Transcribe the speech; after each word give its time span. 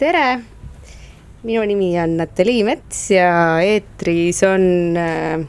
tere, 0.00 0.40
minu 1.44 1.60
nimi 1.68 1.90
on 2.00 2.14
Natalii 2.16 2.62
Mets 2.64 3.02
ja 3.12 3.60
eetris 3.60 4.38
on 4.48 4.62
äh, 4.96 5.42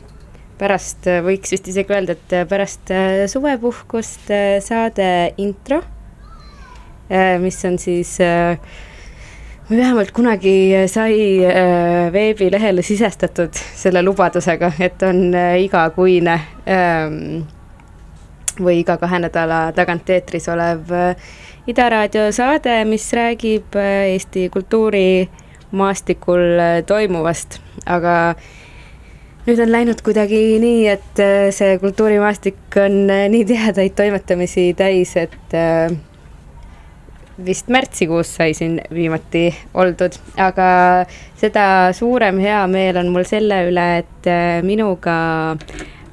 pärast, 0.59 1.07
võiks 1.23 1.53
vist 1.55 1.69
isegi 1.71 1.95
öelda, 1.95 2.17
et 2.17 2.35
pärast 2.51 2.91
äh, 2.91 3.23
suvepuhkust 3.31 4.27
äh, 4.35 4.57
saade 4.63 5.07
intro, 5.41 5.79
mis 7.43 7.57
on 7.67 7.75
siis 7.75 8.13
vähemalt 9.67 10.13
kunagi 10.15 10.53
sai 10.87 11.41
veebilehele 12.13 12.85
sisestatud 12.87 13.51
selle 13.75 13.99
lubadusega, 14.05 14.69
et 14.79 15.03
on 15.03 15.35
igakuine 15.59 16.37
ähm, 16.71 17.17
või 18.63 18.77
iga 18.79 18.95
kahe 19.01 19.19
nädala 19.25 19.59
tagant 19.75 20.07
eetris 20.15 20.47
olev 20.53 20.95
Ida 21.69 21.91
Raadio 21.93 22.23
saade, 22.33 22.71
mis 22.89 23.03
räägib 23.13 23.75
äh, 23.77 24.15
Eesti 24.15 24.47
kultuurimaastikul 24.49 26.57
äh, 26.57 26.79
toimuvast, 26.89 27.59
aga 27.85 28.33
nüüd 29.45 29.61
on 29.61 29.69
läinud 29.69 30.01
kuidagi 30.01 30.57
nii, 30.63 30.87
et 30.89 31.21
äh, 31.21 31.53
see 31.53 31.77
kultuurimaastik 31.83 32.79
on 32.81 33.05
nii 33.05 33.43
tihedaid 33.45 33.93
toimetamisi 33.93 34.73
täis, 34.73 35.13
et 35.21 35.53
vist 37.45 37.69
märtsikuus 37.69 38.33
sai 38.41 38.57
siin 38.57 38.81
viimati 38.89 39.53
oldud, 39.77 40.17
aga 40.41 41.05
seda 41.37 41.93
suurem 41.93 42.41
heameel 42.41 43.05
on 43.05 43.13
mul 43.13 43.29
selle 43.29 43.67
üle, 43.69 43.89
et 44.01 44.33
minuga 44.65 45.13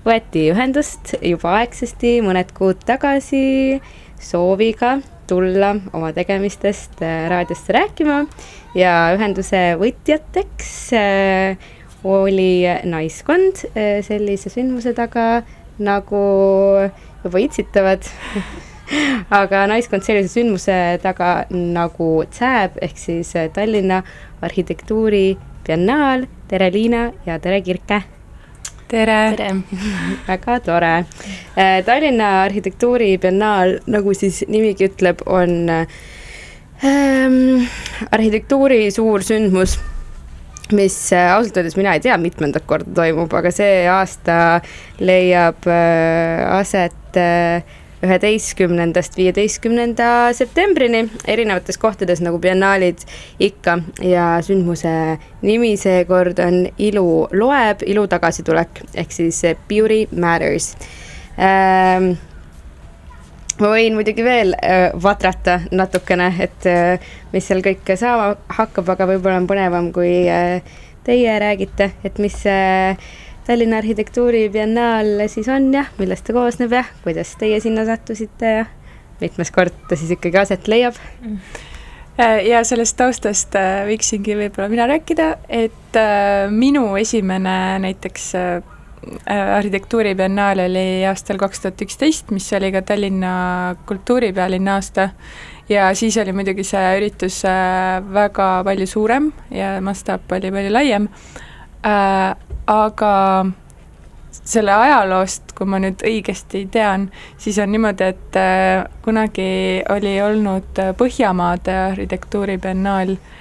võeti 0.05 0.51
ühendust 0.53 1.17
juba 1.25 1.63
aegsasti 1.63 2.19
mõned 2.21 2.53
kuud 2.53 2.85
tagasi 2.85 3.81
sooviga 4.21 4.99
tulla 5.29 5.75
oma 5.93 6.13
tegemistest 6.17 7.03
äh, 7.03 7.27
raadiosse 7.31 7.75
rääkima 7.77 8.23
ja 8.79 8.95
ühenduse 9.17 9.61
võtjateks 9.81 10.71
äh, 10.97 11.69
oli 12.09 12.65
naiskond 12.89 13.65
äh, 13.75 13.99
sellise 14.07 14.53
sündmuse 14.53 14.95
taga 14.97 15.45
nagu 15.79 16.23
juba 17.25 17.43
itsitavad 17.45 18.09
aga 19.41 19.67
naiskond 19.71 20.07
sellise 20.07 20.33
sündmuse 20.39 20.79
taga 21.05 21.33
nagu 21.53 22.11
CÄB 22.35 22.81
ehk 22.89 22.99
siis 22.99 23.35
Tallinna 23.55 24.03
arhitektuuribiennaal. 24.43 26.29
tere, 26.49 26.71
Liina 26.73 27.11
ja 27.27 27.39
tere, 27.39 27.61
Kirke. 27.61 28.18
Tere, 28.89 29.19
tere. 29.37 29.51
väga 30.29 30.61
tore. 30.65 30.95
Äh, 31.57 31.85
Tallinna 31.85 32.43
arhitektuuribiennaal, 32.47 33.79
nagu 33.87 34.15
siis 34.17 34.45
nimigi 34.49 34.89
ütleb, 34.89 35.23
on 35.27 35.71
ähm, 35.71 37.39
arhitektuuri 38.11 38.91
suur 38.95 39.23
sündmus 39.27 39.79
mis 40.73 40.97
äh, 41.13 41.33
ausalt 41.33 41.57
öeldes 41.57 41.77
mina 41.79 41.95
ei 41.97 42.03
tea, 42.05 42.17
mitmendat 42.21 42.67
korda 42.69 42.91
toimub, 43.01 43.33
aga 43.39 43.53
see 43.55 43.87
aasta 43.89 44.61
leiab 45.01 45.69
äh, 45.71 46.45
aset 46.59 47.17
äh, 47.17 47.63
üheteistkümnendast 48.03 49.17
viieteistkümnenda 49.17 50.33
septembrini. 50.37 51.05
Erinevates 51.27 51.79
kohtades 51.79 52.23
nagu 52.25 52.39
biennaalid 52.43 53.03
ikka 53.41 53.79
ja 54.05 54.31
sündmuse 54.45 55.19
nimi 55.43 55.77
seekord 55.77 56.39
on 56.45 56.65
Ilu 56.79 57.29
loeb, 57.33 57.83
ilu 57.87 58.07
tagasitulek 58.09 58.83
ehk 58.95 59.13
siis 59.13 59.43
Beauty 59.69 60.07
Matters. 60.13 60.75
Ähm, 61.39 62.13
ma 63.61 63.71
võin 63.73 63.97
muidugi 63.99 64.25
veel 64.27 64.55
äh, 64.59 64.89
vatrata 65.03 65.61
natukene, 65.71 66.33
et 66.43 66.67
äh, 66.71 67.09
mis 67.33 67.47
seal 67.47 67.63
kõik 67.67 67.95
saama 67.99 68.35
hakkab, 68.59 68.95
aga 68.95 69.09
võib-olla 69.13 69.41
on 69.43 69.49
põnevam, 69.51 69.91
kui 69.95 70.13
äh, 70.31 70.63
teie 71.07 71.39
räägite, 71.41 71.93
et 72.05 72.19
mis 72.23 72.37
äh, 72.47 73.11
Tallinna 73.49 73.81
Arhitektuuribiennaal 73.81 75.25
siis 75.33 75.49
on 75.49 75.71
ja 75.73 75.87
millest 75.99 76.27
ta 76.29 76.37
koosneb 76.37 76.75
ja 76.77 76.85
kuidas 77.05 77.33
teie 77.41 77.61
sinna 77.65 77.87
sattusite 77.89 78.55
ja 78.59 78.67
mitmes 79.23 79.51
kord 79.55 79.75
ta 79.89 79.97
siis 79.97 80.13
ikkagi 80.19 80.41
aset 80.41 80.69
leiab? 80.69 80.99
Ja 82.19 82.65
sellest 82.67 82.97
taustast 82.99 83.55
äh, 83.57 83.85
võiksingi 83.87 84.35
võib-olla 84.37 84.67
mina 84.73 84.89
rääkida, 84.91 85.29
et 85.49 85.97
äh, 85.97 86.51
minu 86.51 86.91
esimene 86.99 87.79
näiteks 87.85 88.33
Äh, 89.31 89.57
arhitektuuribiennaal 89.57 90.59
oli 90.59 91.05
aastal 91.09 91.39
kaks 91.41 91.63
tuhat 91.63 91.83
üksteist, 91.85 92.33
mis 92.35 92.49
oli 92.57 92.71
ka 92.75 92.83
Tallinna 92.83 93.77
kultuuripealinna 93.87 94.75
aasta 94.75 95.09
ja 95.69 95.87
siis 95.97 96.17
oli 96.21 96.35
muidugi 96.37 96.65
see 96.67 96.83
üritus 96.99 97.39
väga 98.13 98.49
palju 98.67 98.89
suurem 98.91 99.31
ja 99.55 99.79
mastaap 99.85 100.33
oli 100.37 100.51
palju 100.53 100.73
laiem 100.75 101.09
äh,, 101.87 102.35
aga 102.69 103.13
selle 104.39 104.73
ajaloost, 104.73 105.55
kui 105.57 105.67
ma 105.67 105.81
nüüd 105.83 106.05
õigesti 106.07 106.67
tean, 106.73 107.09
siis 107.41 107.59
on 107.63 107.73
niimoodi, 107.73 108.13
et 108.13 108.39
äh, 108.39 108.85
kunagi 109.05 109.83
oli 109.91 110.15
olnud 110.23 110.81
Põhjamaade 111.01 111.75
arhitektuuribiennaal 111.89 113.17
äh, 113.17 113.35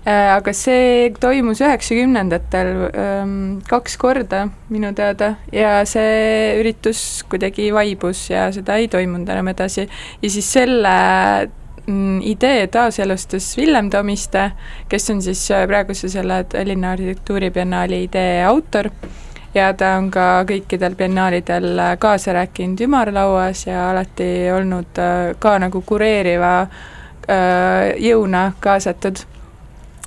Äh, 0.00 0.30
aga 0.32 0.54
see 0.56 1.10
toimus 1.20 1.60
üheksakümnendatel 1.60 2.70
ähm, 2.96 3.32
kaks 3.68 3.98
korda 4.00 4.46
minu 4.72 4.94
teada 4.96 5.34
ja 5.52 5.82
see 5.84 6.54
üritus 6.56 7.20
kuidagi 7.28 7.66
vaibus 7.76 8.22
ja 8.30 8.46
seda 8.48 8.78
ei 8.80 8.88
toimunud 8.88 9.28
enam 9.28 9.50
edasi. 9.52 9.84
ja 10.22 10.30
siis 10.32 10.48
selle 10.56 10.94
idee 12.22 12.66
taaselustas 12.66 13.56
Villem 13.56 13.90
Tomiste, 13.90 14.50
kes 14.88 15.10
on 15.10 15.22
siis 15.22 15.42
äh, 15.50 15.66
praeguse 15.66 16.08
selle 16.08 16.44
Tallinna 16.44 16.92
Arhitektuuribiennaali 16.92 18.02
idee 18.02 18.44
autor. 18.44 18.90
Ja 19.54 19.72
ta 19.74 19.96
on 19.98 20.10
ka 20.14 20.44
kõikidel 20.46 20.94
biennaalidel 20.98 21.72
äh, 21.78 21.96
kaasa 21.98 22.32
rääkinud 22.36 22.80
ümarlauas 22.86 23.66
ja 23.66 23.90
alati 23.90 24.30
olnud 24.54 25.02
ka 25.38 25.58
nagu 25.58 25.82
kureeriva 25.86 26.54
jõuna 28.00 28.48
kaasatud. 28.60 29.20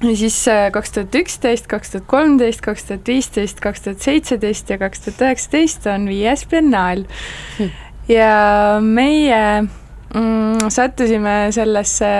Ja 0.03 0.17
siis 0.17 0.47
äh, 0.47 0.71
kaks 0.71 0.91
tuhat 0.91 1.15
üksteist, 1.15 1.67
kaks 1.71 1.93
tuhat 1.93 2.07
kolmteist, 2.11 2.61
kaks 2.65 2.83
tuhat 2.89 3.07
viisteist, 3.07 3.61
kaks 3.63 3.85
tuhat 3.85 4.03
seitseteist 4.03 4.73
ja 4.73 4.77
kaks 4.81 5.05
tuhat 5.05 5.21
üheksateist 5.23 5.87
on 5.87 6.09
viies 6.11 6.43
biennaal. 6.51 7.05
Hm.. 7.57 7.69
ja 8.11 8.33
meie 8.83 9.39
mm, 10.13 10.69
sattusime 10.69 11.35
sellesse 11.51 12.13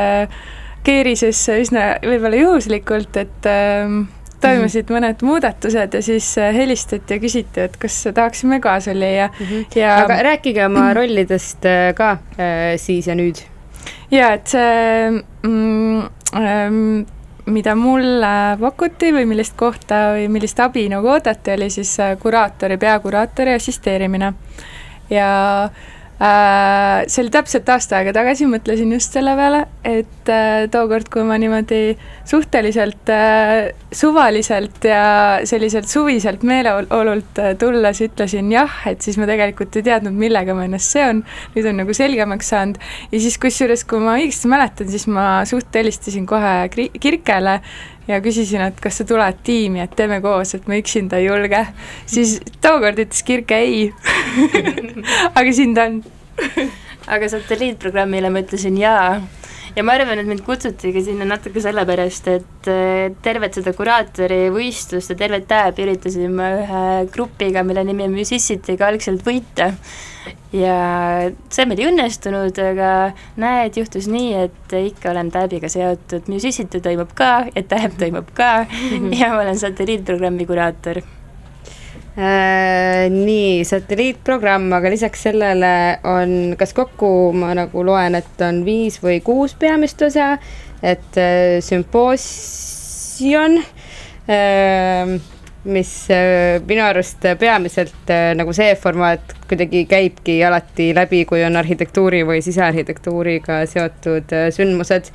keerisesse 0.83 1.61
üsna 1.63 1.85
võib-olla 2.03 2.39
juhuslikult, 2.41 3.17
et 3.21 3.47
äh, 3.47 3.87
toimusid 4.43 4.89
-hmm. 4.89 4.97
mõned 4.97 5.23
muudatused 5.23 5.93
ja 5.93 6.01
siis 6.01 6.37
äh, 6.37 6.53
helistati 6.55 7.13
ja 7.15 7.19
küsiti, 7.19 7.65
et 7.67 7.77
kas 7.77 8.03
tahaksime 8.13 8.59
kaasa 8.59 8.91
lüüa 8.91 9.27
mm. 9.27 9.45
-hmm. 9.45 9.79
ja 9.79 9.97
aga 10.03 10.21
rääkige 10.29 10.65
oma 10.65 10.91
rollidest 10.99 11.65
äh, 11.65 11.93
ka 11.95 12.11
äh, 12.11 12.75
siis 12.77 13.07
ja 13.07 13.15
nüüd. 13.15 13.43
ja 14.11 14.33
et 14.33 14.47
see 14.47 15.23
mm, 15.43 16.01
ähm, 16.35 17.05
mida 17.45 17.75
mulle 17.75 18.57
pakuti 18.59 19.11
või 19.13 19.25
millist 19.27 19.55
kohta 19.57 20.13
või 20.15 20.27
millist 20.31 20.59
abi 20.59 20.87
nagu 20.89 21.07
oodati, 21.07 21.51
oli 21.51 21.69
siis 21.69 21.99
äh, 21.99 22.17
kuraatori, 22.19 22.77
peakuraatori 22.77 23.53
assisteerimine. 23.53 24.33
ja 25.09 25.63
äh, 25.63 26.02
see 26.21 27.23
oli 27.23 27.31
täpselt 27.33 27.69
aasta 27.73 27.97
aega 27.97 28.13
tagasi, 28.15 28.45
mõtlesin 28.47 28.91
just 28.93 29.15
selle 29.15 29.33
peale, 29.35 29.63
et 29.87 30.29
äh, 30.31 30.65
tookord, 30.71 31.09
kui 31.11 31.25
ma 31.27 31.39
niimoodi 31.41 31.95
suhteliselt 32.29 33.09
äh, 33.11 33.73
suvaliselt 33.91 34.85
ja 34.87 35.41
selliselt 35.49 35.89
suviselt 35.91 36.45
meeleolult 36.47 37.41
äh, 37.41 37.55
tulles 37.59 38.01
ütlesin 38.05 38.51
jah, 38.53 38.77
et 38.89 39.03
siis 39.03 39.17
ma 39.19 39.27
tegelikult 39.29 39.75
ei 39.79 39.87
teadnud, 39.89 40.15
millega 40.15 40.55
ma 40.55 40.67
ennast 40.69 40.95
seon, 40.95 41.23
nüüd 41.57 41.69
on 41.71 41.81
nagu 41.81 41.97
selgemaks 41.97 42.53
saanud. 42.53 42.79
Ja 43.11 43.23
siis 43.23 43.39
kusjuures, 43.41 43.83
kui 43.89 44.03
ma 44.03 44.15
õigesti 44.21 44.51
mäletan, 44.51 44.91
siis 44.93 45.09
ma 45.11 45.27
suht 45.49 45.73
helistasin 45.75 46.29
kohe 46.29 46.53
Kirkele 46.73 47.59
ja 48.07 48.19
küsisin, 48.23 48.61
et 48.67 48.79
kas 48.83 48.99
sa 48.99 49.05
tuled 49.07 49.43
tiimi, 49.43 49.81
et 49.83 49.93
teeme 49.95 50.19
koos, 50.23 50.55
et 50.57 50.67
ma 50.67 50.79
üksinda 50.79 51.19
ei 51.21 51.27
julge. 51.29 51.65
siis 52.05 52.39
tookord 52.61 52.99
ütles 52.99 53.23
Kirke 53.23 53.59
ei. 53.63 53.93
Aga 55.37 55.53
siin 55.53 55.75
ta 55.75 55.87
on. 55.89 56.01
Aga 57.07 57.27
satelliitprogrammile 57.29 58.29
ma 58.31 58.43
ütlesin 58.43 58.77
jaa 58.79 59.21
ja 59.75 59.83
ma 59.85 59.95
arvan, 59.97 60.21
et 60.21 60.29
mind 60.29 60.43
kutsutigi 60.45 61.01
sinna 61.05 61.25
natuke 61.27 61.61
sellepärast, 61.63 62.29
et 62.29 62.71
tervet 63.25 63.59
seda 63.59 63.73
kuraatori 63.77 64.47
võistlust 64.53 65.13
ja 65.13 65.17
tervet 65.19 65.47
päeva 65.49 65.73
üritasin 65.85 66.35
ma 66.37 66.49
ühe 66.59 66.83
grupiga, 67.13 67.63
mille 67.65 67.85
nimi 67.87 68.07
on 68.07 68.17
Musicitiga 68.17 68.89
algselt 68.89 69.25
võita. 69.25 69.71
ja 70.53 70.75
see 71.49 71.65
meil 71.65 71.81
ei 71.81 71.89
õnnestunud, 71.89 72.59
aga 72.69 72.91
näed, 73.41 73.81
juhtus 73.81 74.07
nii, 74.11 74.45
et 74.45 74.77
ikka 74.77 75.11
olen 75.11 75.33
Täbiga 75.33 75.71
seotud, 75.71 76.29
Musicity 76.29 76.83
toimub 76.83 77.11
ka 77.17 77.33
ja 77.49 77.65
Täb 77.65 77.97
toimub 77.99 78.29
ka. 78.37 78.53
Ja 79.19 79.33
ma 79.33 79.41
olen 79.41 79.59
satelliitprogrammi 79.59 80.45
kuraator 80.49 81.01
nii, 82.13 83.63
satelliitprogramm, 83.65 84.67
aga 84.77 84.91
lisaks 84.93 85.23
sellele 85.25 85.73
on, 86.05 86.53
kas 86.59 86.75
kokku 86.77 87.07
ma 87.33 87.55
nagu 87.57 87.85
loen, 87.85 88.19
et 88.19 88.43
on 88.45 88.61
viis 88.67 88.99
või 89.01 89.17
kuus 89.25 89.55
peamist 89.57 90.01
osa, 90.05 90.35
et 90.83 91.17
äh, 91.17 91.57
sümpoosium 91.63 93.57
äh,, 94.29 95.15
mis 95.63 95.91
äh, 96.11 96.59
minu 96.67 96.83
arust 96.83 97.23
peamiselt 97.39 98.11
äh, 98.11 98.33
nagu 98.35 98.53
see 98.55 98.73
formaat 98.75 99.33
kuidagi 99.47 99.85
käibki 99.87 100.41
alati 100.43 100.91
läbi, 100.95 101.23
kui 101.25 101.43
on 101.47 101.55
arhitektuuri 101.55 102.23
või 102.27 102.43
sisearhitektuuriga 102.43 103.63
seotud 103.71 104.35
äh, 104.35 104.49
sündmused, 104.53 105.09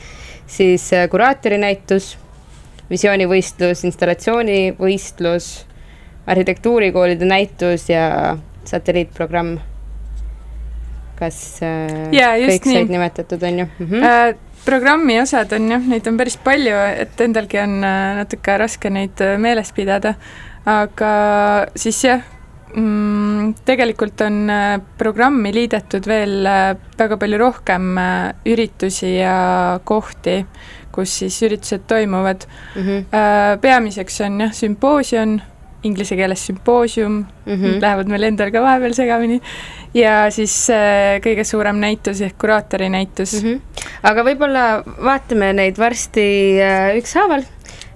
siis 0.48 0.88
äh, 0.96 1.06
kuraatori-näitus, 1.12 2.16
visioonivõistlus, 2.88 3.84
installatsioonivõistlus 3.84 5.67
arhitektuurikoolide 6.28 7.24
näitus 7.24 7.88
ja 7.90 8.36
satelliitprogramm. 8.64 9.58
kas 11.18 11.62
äh, 11.66 12.12
ja, 12.14 12.34
kõik 12.38 12.66
nii. 12.68 12.74
said 12.76 12.92
nimetatud, 12.94 13.42
on 13.42 13.58
ju 13.58 13.66
mm? 13.66 13.86
-hmm. 13.86 14.04
Äh, 14.04 14.36
programmi 14.68 15.20
osad 15.20 15.52
on 15.56 15.70
jah, 15.72 15.84
neid 15.92 16.06
on 16.10 16.16
päris 16.20 16.36
palju, 16.44 16.78
et 17.02 17.20
endalgi 17.24 17.60
on 17.62 17.78
äh, 17.84 18.16
natuke 18.20 18.56
raske 18.60 18.90
neid 18.92 19.20
äh, 19.24 19.36
meeles 19.40 19.70
pidada, 19.76 20.14
aga 20.68 21.12
siis 21.78 22.00
jah 22.04 22.24
mm,, 22.74 23.54
tegelikult 23.68 24.20
on 24.26 24.42
äh, 24.52 24.80
programmi 25.00 25.52
liidetud 25.56 26.08
veel 26.10 26.48
väga 26.98 27.20
palju 27.20 27.40
rohkem 27.40 27.92
üritusi 28.48 29.14
ja 29.18 29.36
kohti, 29.88 30.42
kus 30.92 31.20
siis 31.22 31.38
üritused 31.46 31.86
toimuvad 31.88 32.44
mm. 32.48 32.82
-hmm. 32.82 33.60
peamiseks 33.62 34.20
on 34.26 34.40
jah, 34.40 34.52
sümpoosium 34.52 35.38
inglise 35.86 36.16
keeles 36.18 36.46
sümpoosium 36.46 37.12
mm, 37.46 37.52
-hmm. 37.54 37.80
lähevad 37.80 38.08
meil 38.10 38.22
endal 38.22 38.50
ka 38.50 38.62
vahepeal 38.62 38.94
segamini, 38.94 39.40
ja 39.94 40.30
siis 40.34 40.54
äh, 40.70 41.18
kõige 41.24 41.44
suurem 41.46 41.78
näitus 41.80 42.20
ehk 42.24 42.38
kuraatori 42.40 42.88
näitus 42.92 43.36
mm. 43.42 43.48
-hmm. 43.48 43.86
aga 44.10 44.24
võib-olla 44.26 44.64
vaatame 44.84 45.52
neid 45.52 45.78
varsti 45.78 46.26
äh, 46.60 46.96
ükshaaval 46.98 47.44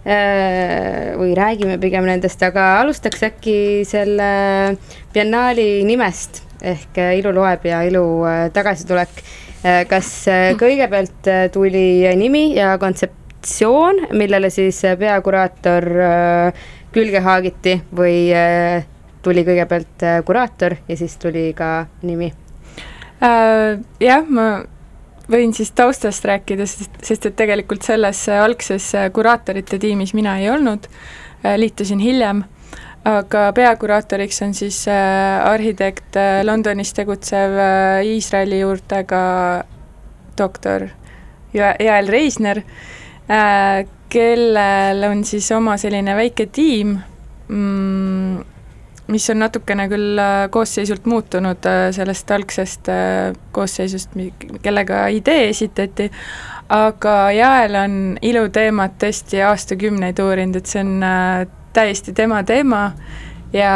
äh, 0.06 1.12
või 1.18 1.34
räägime 1.36 1.78
pigem 1.78 2.06
nendest, 2.08 2.42
aga 2.42 2.80
alustaks 2.80 3.22
äkki 3.22 3.84
selle 3.88 4.76
biennaali 5.14 5.84
nimest 5.84 6.42
ehk 6.62 6.98
äh, 6.98 7.16
Ilu 7.18 7.34
loeb 7.34 7.66
ja 7.66 7.82
ilu 7.82 8.24
äh, 8.24 8.50
tagasitulek 8.52 9.24
kas 9.88 10.24
kõigepealt 10.58 11.28
tuli 11.54 12.02
nimi 12.18 12.56
ja 12.56 12.72
kontseptsioon, 12.82 14.08
millele 14.10 14.50
siis 14.50 14.80
peakuraator 14.98 15.86
külge 16.92 17.22
haagiti 17.24 17.78
või 17.96 18.28
tuli 19.22 19.44
kõigepealt 19.46 20.04
kuraator 20.26 20.76
ja 20.88 20.96
siis 20.98 21.16
tuli 21.16 21.52
ka 21.56 21.86
nimi? 22.02 22.32
Jah, 23.22 24.24
ma 24.28 24.46
võin 25.30 25.54
siis 25.54 25.70
taustast 25.78 26.24
rääkida, 26.26 26.66
sest, 26.66 26.96
sest 27.06 27.28
et 27.30 27.36
tegelikult 27.38 27.86
selles 27.86 28.24
algses 28.34 28.88
kuraatorite 29.14 29.78
tiimis 29.78 30.12
mina 30.18 30.34
ei 30.42 30.50
olnud, 30.50 30.88
liitusin 31.62 32.02
hiljem, 32.02 32.42
aga 33.08 33.48
peakuraatoriks 33.54 34.42
on 34.46 34.54
siis 34.54 34.84
äh, 34.88 35.46
arhitekt 35.46 36.16
äh, 36.16 36.42
Londonis 36.46 36.92
tegutsev 36.94 37.56
äh, 37.58 38.06
Iisraeli 38.06 38.60
juurtega 38.60 39.22
doktor 40.38 40.86
Jael 41.54 42.08
Reisner, 42.08 42.62
kellel 44.12 45.08
on 45.08 45.24
siis 45.24 45.48
oma 45.56 45.78
selline 45.80 46.14
väike 46.16 46.46
tiim 46.52 46.96
mm,, 47.48 48.42
mis 49.12 49.28
on 49.32 49.42
natukene 49.42 49.88
küll 49.90 50.20
äh, 50.20 50.46
koosseisult 50.52 51.06
muutunud 51.10 51.66
äh, 51.68 51.88
sellest 51.94 52.30
algsest 52.30 52.88
äh, 52.92 53.32
koosseisust, 53.52 54.16
kellega 54.62 55.06
idee 55.12 55.48
esitati, 55.50 56.08
aga 56.72 57.16
Jael 57.36 57.76
on 57.82 57.98
iluteemat 58.22 58.96
tõesti 59.02 59.42
aastakümneid 59.44 60.20
uurinud, 60.22 60.60
et 60.60 60.70
see 60.70 60.84
on 60.84 61.04
täiesti 61.72 62.14
tema 62.16 62.42
teema 62.48 62.82
ja, 63.52 63.72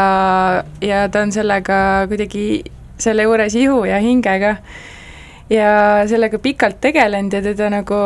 ja 0.85 1.07
ta 1.13 1.25
on 1.25 1.33
sellega 1.33 1.79
kuidagi 2.09 2.47
selle 3.01 3.27
juures 3.27 3.57
ihu 3.57 3.85
ja 3.89 4.01
hingega 4.01 4.57
ja 5.53 5.73
sellega 6.09 6.39
pikalt 6.43 6.81
tegelenud 6.81 7.37
ja 7.37 7.43
teda 7.45 7.69
nagu 7.73 7.99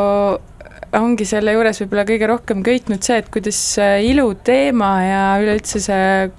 ongi 0.98 1.26
selle 1.28 1.54
juures 1.54 1.82
võib-olla 1.82 2.04
kõige 2.08 2.28
rohkem 2.30 2.62
köitnud 2.66 3.04
see, 3.06 3.20
et 3.22 3.28
kuidas 3.32 3.58
iluteema 3.78 4.90
ja 5.04 5.24
üleüldse 5.42 5.82
see 5.82 6.30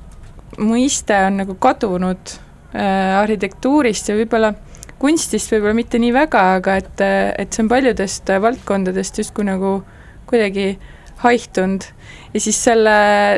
mõiste 0.60 1.15
on 1.27 1.39
nagu 1.43 1.55
kadunud 1.62 2.34
äh, 2.75 3.22
arhitektuurist 3.22 4.12
ja 4.12 4.17
võib-olla 4.20 4.53
kunstist 5.01 5.51
võib-olla 5.53 5.75
mitte 5.77 6.00
nii 6.01 6.13
väga, 6.13 6.41
aga 6.60 6.77
et, 6.81 7.03
et 7.41 7.53
see 7.53 7.63
on 7.63 7.72
paljudest 7.72 8.34
valdkondadest 8.43 9.22
justkui 9.24 9.48
nagu 9.48 9.79
kuidagi 10.29 10.75
haihtunud. 11.22 11.84
ja 12.34 12.39
siis 12.41 12.58
selle 12.63 12.93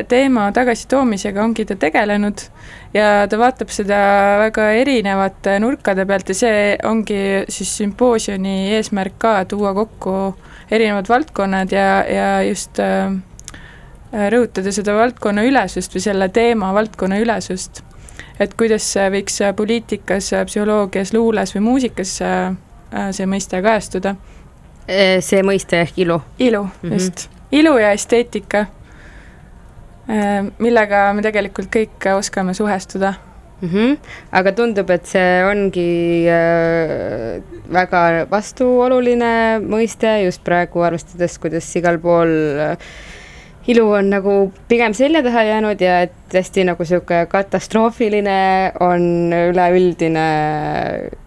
teema 0.08 0.48
tagasitoomisega 0.56 1.42
ongi 1.42 1.64
ta 1.68 1.76
tegelenud 1.76 2.46
ja 2.94 3.26
ta 3.28 3.38
vaatab 3.38 3.72
seda 3.74 3.98
väga 4.44 4.70
erinevate 4.80 5.58
nurkade 5.60 6.06
pealt 6.08 6.30
ja 6.30 6.36
see 6.38 6.60
ongi 6.88 7.20
siis 7.48 7.76
sümpoosiumi 7.80 8.74
eesmärk 8.76 9.18
ka, 9.18 9.34
tuua 9.50 9.74
kokku 9.76 10.14
erinevad 10.70 11.08
valdkonnad 11.08 11.72
ja, 11.72 12.04
ja 12.08 12.42
just 12.42 12.78
äh, 12.80 13.12
Äh, 14.14 14.28
rõhutada 14.30 14.70
seda 14.70 14.94
valdkonna 14.94 15.42
ülesust 15.42 15.94
või 15.96 16.02
selle 16.04 16.28
teema 16.30 16.70
valdkonna 16.76 17.18
ülesust. 17.18 17.82
et 18.38 18.54
kuidas 18.58 18.86
võiks 19.10 19.40
poliitikas, 19.56 20.30
psühholoogias, 20.46 21.12
luules 21.14 21.54
või 21.54 21.62
muusikas 21.64 22.12
äh, 22.22 22.54
see 23.10 23.26
mõiste 23.26 23.62
kajastuda? 23.62 24.14
see 25.20 25.42
mõiste 25.42 25.80
ehk 25.80 25.98
ilu? 25.98 26.20
ilu 26.38 26.62
mm, 26.62 26.70
-hmm. 26.82 26.92
just. 26.92 27.28
ilu 27.50 27.76
ja 27.78 27.90
esteetika, 27.92 28.66
äh, 30.10 30.46
millega 30.58 31.12
me 31.12 31.22
tegelikult 31.22 31.72
kõik 31.74 32.10
oskame 32.14 32.54
suhestuda 32.54 33.14
mm. 33.60 33.68
-hmm. 33.68 33.96
aga 34.32 34.52
tundub, 34.52 34.90
et 34.90 35.06
see 35.06 35.42
ongi 35.48 36.26
äh, 36.28 37.40
väga 37.72 38.26
vastuoluline 38.30 39.60
mõiste 39.64 40.24
just 40.24 40.44
praegu, 40.44 40.82
arvestades, 40.82 41.38
kuidas 41.38 41.68
igal 41.76 41.98
pool 41.98 42.32
äh, 42.60 42.76
ilu 43.66 43.86
on 43.96 44.10
nagu 44.12 44.52
pigem 44.68 44.94
selja 44.94 45.22
taha 45.24 45.42
jäänud 45.48 45.80
ja 45.80 46.00
et 46.06 46.34
hästi 46.34 46.66
nagu 46.68 46.84
sihuke 46.84 47.26
katastroofiline 47.32 48.72
on 48.80 49.32
üleüldine 49.32 50.28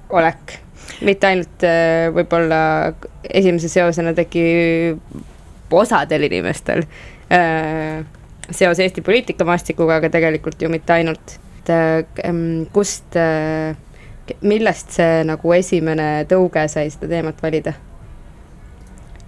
olek. 0.10 0.60
mitte 1.02 1.28
ainult 1.28 1.64
äh, 1.64 2.08
võib-olla 2.14 2.94
esimese 3.30 3.70
seosena 3.70 4.14
tekib 4.18 5.74
osadel 5.78 6.24
inimestel 6.26 6.86
äh, 7.30 8.06
seos 8.52 8.80
Eesti 8.80 9.04
poliitikamaastikuga, 9.06 10.00
aga 10.00 10.10
tegelikult 10.10 10.62
ju 10.62 10.70
mitte 10.72 10.94
ainult. 10.96 11.38
Et 11.68 12.16
äh, 12.24 12.66
kust, 12.74 13.20
millest 14.42 14.98
see 15.00 15.22
nagu 15.28 15.54
esimene 15.56 16.26
tõuge 16.30 16.68
sai 16.72 16.90
seda 16.92 17.12
teemat 17.12 17.44
valida 17.44 17.78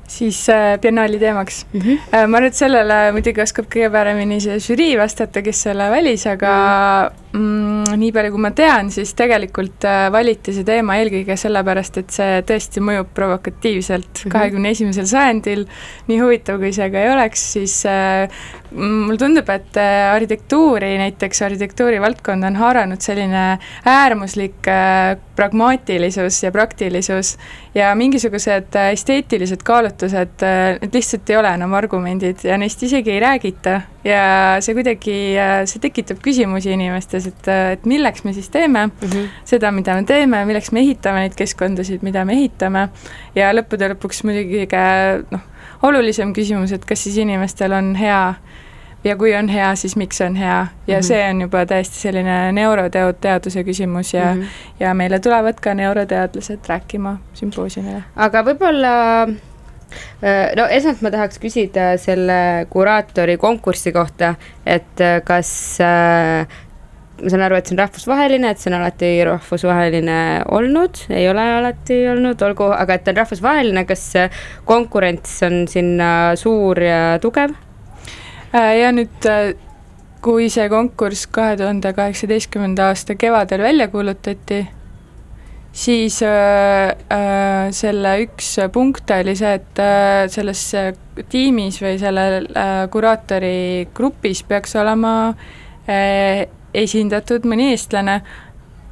siis 0.10 0.50
äh, 0.50 0.80
biennaali 0.82 1.20
teemaks 1.20 1.66
mm. 1.74 1.80
-hmm. 1.82 2.00
Äh, 2.14 2.28
ma 2.28 2.38
et 2.38 2.54
sellele 2.54 3.12
muidugi 3.12 3.42
oskab 3.42 3.66
kõige 3.74 3.92
paremini 3.92 4.40
see 4.42 4.58
žürii 4.60 4.98
vastata, 4.98 5.42
kes 5.42 5.62
selle 5.68 5.90
valis, 5.92 6.26
aga 6.28 6.54
mm. 7.34 7.40
mm, 7.40 8.00
nii 8.02 8.12
palju, 8.16 8.32
kui 8.32 8.42
ma 8.42 8.52
tean, 8.52 8.92
siis 8.92 9.14
tegelikult 9.14 9.86
äh, 9.86 10.12
valiti 10.12 10.54
see 10.54 10.66
teema 10.66 10.98
eelkõige 10.98 11.38
sellepärast, 11.38 12.02
et 12.02 12.16
see 12.18 12.42
tõesti 12.52 12.84
mõjub 12.84 13.14
provokatiivselt 13.14 14.24
mhm. 14.24 14.32
kahekümne 14.34 14.74
esimesel 14.76 15.06
sajandil, 15.10 15.66
nii 16.08 16.22
huvitav, 16.24 16.60
kui 16.60 16.74
see 16.74 16.90
ka 16.90 17.06
ei 17.06 17.14
oleks, 17.14 17.46
siis 17.54 17.80
äh, 17.86 18.42
mulle 18.72 19.18
tundub, 19.18 19.50
et 19.50 19.78
äh, 19.78 20.12
arhitektuuri, 20.14 20.92
näiteks 21.02 21.42
arhitektuuri 21.48 22.02
valdkonda 22.02 22.48
on 22.52 22.58
haaranud 22.60 23.02
selline 23.02 23.44
äärmuslik 23.86 24.68
äh, 24.70 25.18
pragmaatilisus 25.36 26.44
ja 26.44 26.52
praktilisus 26.52 27.38
ja 27.76 27.94
mingisugused 27.96 28.76
äh, 28.76 28.92
esteetilised 28.94 29.64
kaalutlused, 29.66 30.46
need 30.82 30.96
lihtsalt 30.96 31.30
ei 31.30 31.40
ole 31.40 31.54
enam 31.58 31.74
argumendid 31.78 32.46
ja 32.46 32.58
neist 32.62 32.84
isegi 32.86 33.16
ei 33.16 33.20
räägita 33.24 33.82
ja 34.06 34.24
see 34.64 34.78
kuidagi, 34.78 35.18
see 35.68 35.82
tekitab 35.84 36.22
küsimusi 36.24 36.74
inimestes, 36.76 37.28
et, 37.32 37.52
et 37.76 37.86
milleks 37.90 38.24
me 38.24 38.34
siis 38.38 38.50
teeme 38.54 38.86
mm 38.88 38.92
-hmm. 39.02 39.30
seda, 39.46 39.72
mida 39.72 39.96
me 39.96 40.04
teeme, 40.04 40.46
milleks 40.46 40.72
me 40.72 40.86
ehitame 40.86 41.26
neid 41.26 41.36
keskkondasid, 41.36 42.06
mida 42.06 42.26
me 42.26 42.38
ehitame 42.38 42.90
ja 43.36 43.54
lõppude 43.54 43.94
lõpuks 43.94 44.24
muidugi 44.24 44.68
noh, 45.32 45.48
olulisem 45.84 46.34
küsimus, 46.34 46.72
et 46.72 46.86
kas 46.86 47.04
siis 47.04 47.18
inimestel 47.18 47.74
on 47.74 47.96
hea 47.96 48.34
ja 49.04 49.16
kui 49.16 49.36
on 49.36 49.48
hea, 49.50 49.70
siis 49.80 49.96
miks 50.00 50.20
see 50.20 50.28
on 50.28 50.36
hea 50.36 50.68
ja 50.88 50.96
mm 50.96 51.00
-hmm. 51.00 51.08
see 51.08 51.30
on 51.30 51.42
juba 51.42 51.66
täiesti 51.66 51.96
selline 51.96 52.52
neuroteaduse 52.52 53.64
küsimus 53.64 54.14
ja 54.14 54.34
mm, 54.36 54.42
-hmm. 54.42 54.46
ja 54.80 54.94
meile 54.94 55.20
tulevad 55.20 55.60
ka 55.62 55.74
neuroteadlased 55.74 56.60
rääkima 56.68 57.18
sümpoosiumile. 57.34 58.04
aga 58.16 58.44
võib-olla 58.44 59.22
äh, 59.24 60.56
no 60.56 60.66
esmalt 60.70 61.02
ma 61.02 61.12
tahaks 61.12 61.40
küsida 61.40 61.98
selle 61.98 62.66
kuraatori 62.70 63.38
konkursi 63.38 63.92
kohta, 63.92 64.36
et 64.66 65.02
äh, 65.02 65.22
kas 65.24 65.78
äh, 65.82 66.48
ma 67.22 67.32
saan 67.32 67.44
aru, 67.46 67.58
et 67.60 67.70
see 67.70 67.76
on 67.76 67.82
rahvusvaheline, 67.84 68.52
et 68.52 68.62
see 68.62 68.72
on 68.72 68.78
alati 68.80 69.12
rahvusvaheline 69.28 70.20
olnud, 70.56 71.04
ei 71.12 71.30
ole 71.30 71.46
alati 71.60 72.02
olnud, 72.12 72.42
olgu, 72.48 72.70
aga 72.76 72.96
et 72.96 73.06
ta 73.06 73.14
on 73.14 73.22
rahvusvaheline, 73.22 73.86
kas 73.90 74.06
konkurents 74.70 75.40
on 75.48 75.64
sinna 75.72 76.12
suur 76.40 76.82
ja 76.84 77.02
tugev? 77.24 77.56
Äh, 78.56 78.74
ja 78.80 78.92
nüüd, 78.96 79.30
äh, 79.30 79.54
kui 80.26 80.50
see 80.52 80.68
konkurss 80.72 81.28
kahe 81.32 81.56
tuhande 81.60 81.94
kaheksateistkümnenda 81.96 82.90
aasta 82.92 83.16
kevadel 83.20 83.64
välja 83.64 83.88
kuulutati, 83.92 84.64
siis 85.72 86.22
äh, 86.26 86.90
äh, 87.14 87.70
selle 87.76 88.16
üks 88.26 88.56
punkt 88.74 89.12
oli 89.16 89.36
see, 89.40 89.54
et 89.60 89.82
äh, 89.84 90.26
selles 90.32 90.64
tiimis 91.32 91.80
või 91.84 91.98
sellel 92.02 92.50
äh, 92.52 92.86
kuraatori 92.92 93.90
grupis 93.96 94.44
peaks 94.48 94.76
olema 94.80 95.14
äh, 95.88 96.48
esindatud 96.74 97.46
mõni 97.50 97.72
eestlane, 97.74 98.20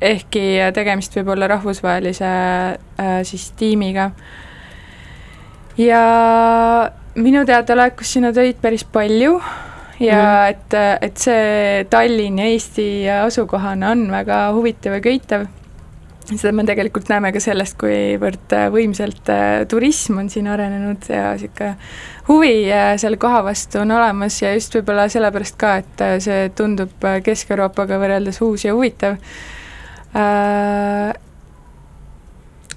ehkki 0.02 0.44
tegemist 0.74 1.16
võib 1.18 1.34
olla 1.34 1.50
rahvusvahelise 1.54 2.28
äh, 2.28 3.22
siis 3.26 3.52
tiimiga. 3.58 4.12
ja 5.78 6.02
minu 7.16 7.46
teada 7.46 7.76
laekus 7.78 8.14
sinna 8.14 8.34
töid 8.34 8.60
päris 8.62 8.84
palju 8.84 9.40
ja 10.00 10.18
mm. 10.22 10.50
et, 10.50 10.76
et 11.02 11.22
see 11.22 11.86
Tallinn 11.90 12.42
ja 12.42 12.50
Eesti 12.54 12.88
asukohana 13.10 13.92
on 13.96 14.06
väga 14.12 14.42
huvitav 14.54 14.98
ja 14.98 15.02
köitev. 15.02 15.48
Seda 16.34 16.52
me 16.56 16.66
tegelikult 16.68 17.08
näeme 17.12 17.32
ka 17.36 17.42
sellest, 17.44 17.78
kuivõrd 17.80 18.56
võimsalt 18.74 19.32
äh, 19.32 19.62
turism 19.72 20.20
on 20.24 20.32
siin 20.34 20.50
arenenud 20.52 21.08
ja 21.12 21.32
niisugune 21.38 21.76
huvi 22.28 22.56
äh, 22.72 22.96
selle 23.00 23.20
koha 23.22 23.44
vastu 23.48 23.82
on 23.84 23.94
olemas 23.96 24.42
ja 24.42 24.52
just 24.56 24.76
võib-olla 24.76 25.08
sellepärast 25.12 25.60
ka, 25.60 25.78
et 25.84 26.04
äh, 26.04 26.18
see 26.24 26.50
tundub 26.58 27.08
Kesk-Euroopaga 27.24 28.02
võrreldes 28.02 28.42
uus 28.44 28.68
ja 28.68 28.76
huvitav. 28.76 29.22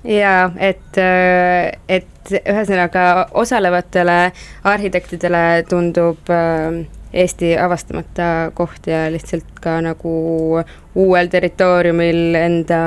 Jaa, 0.05 0.53
et, 0.57 0.97
äh, 0.97 1.73
et 1.89 2.33
ühesõnaga 2.33 3.29
osalevatele 3.37 4.33
arhitektidele 4.65 5.43
tundub 5.69 6.31
äh, 6.33 6.81
Eesti 7.13 7.57
avastamata 7.59 8.51
koht 8.55 8.87
ja 8.87 9.09
lihtsalt 9.11 9.59
ka 9.61 9.81
nagu 9.83 10.13
uuel 10.95 11.31
territooriumil 11.33 12.37
enda 12.39 12.85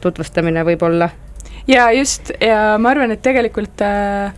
tutvustamine 0.00 0.62
võib-olla 0.64 1.10
ja 1.68 1.90
just, 1.92 2.30
ja 2.40 2.78
ma 2.78 2.92
arvan, 2.94 3.12
et 3.14 3.22
tegelikult 3.24 3.82
äh, 3.84 4.32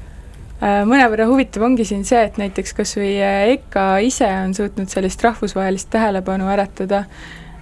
äh, 0.63 0.81
mõnevõrra 0.89 1.29
huvitav 1.31 1.67
ongi 1.67 1.87
siin 1.89 2.05
see, 2.09 2.23
et 2.29 2.41
näiteks 2.41 2.75
kas 2.77 2.97
või 2.99 3.15
EKA 3.57 3.87
ise 4.07 4.29
on 4.43 4.57
suutnud 4.57 4.91
sellist 4.93 5.23
rahvusvahelist 5.25 5.91
tähelepanu 5.93 6.51
äratada 6.53 7.05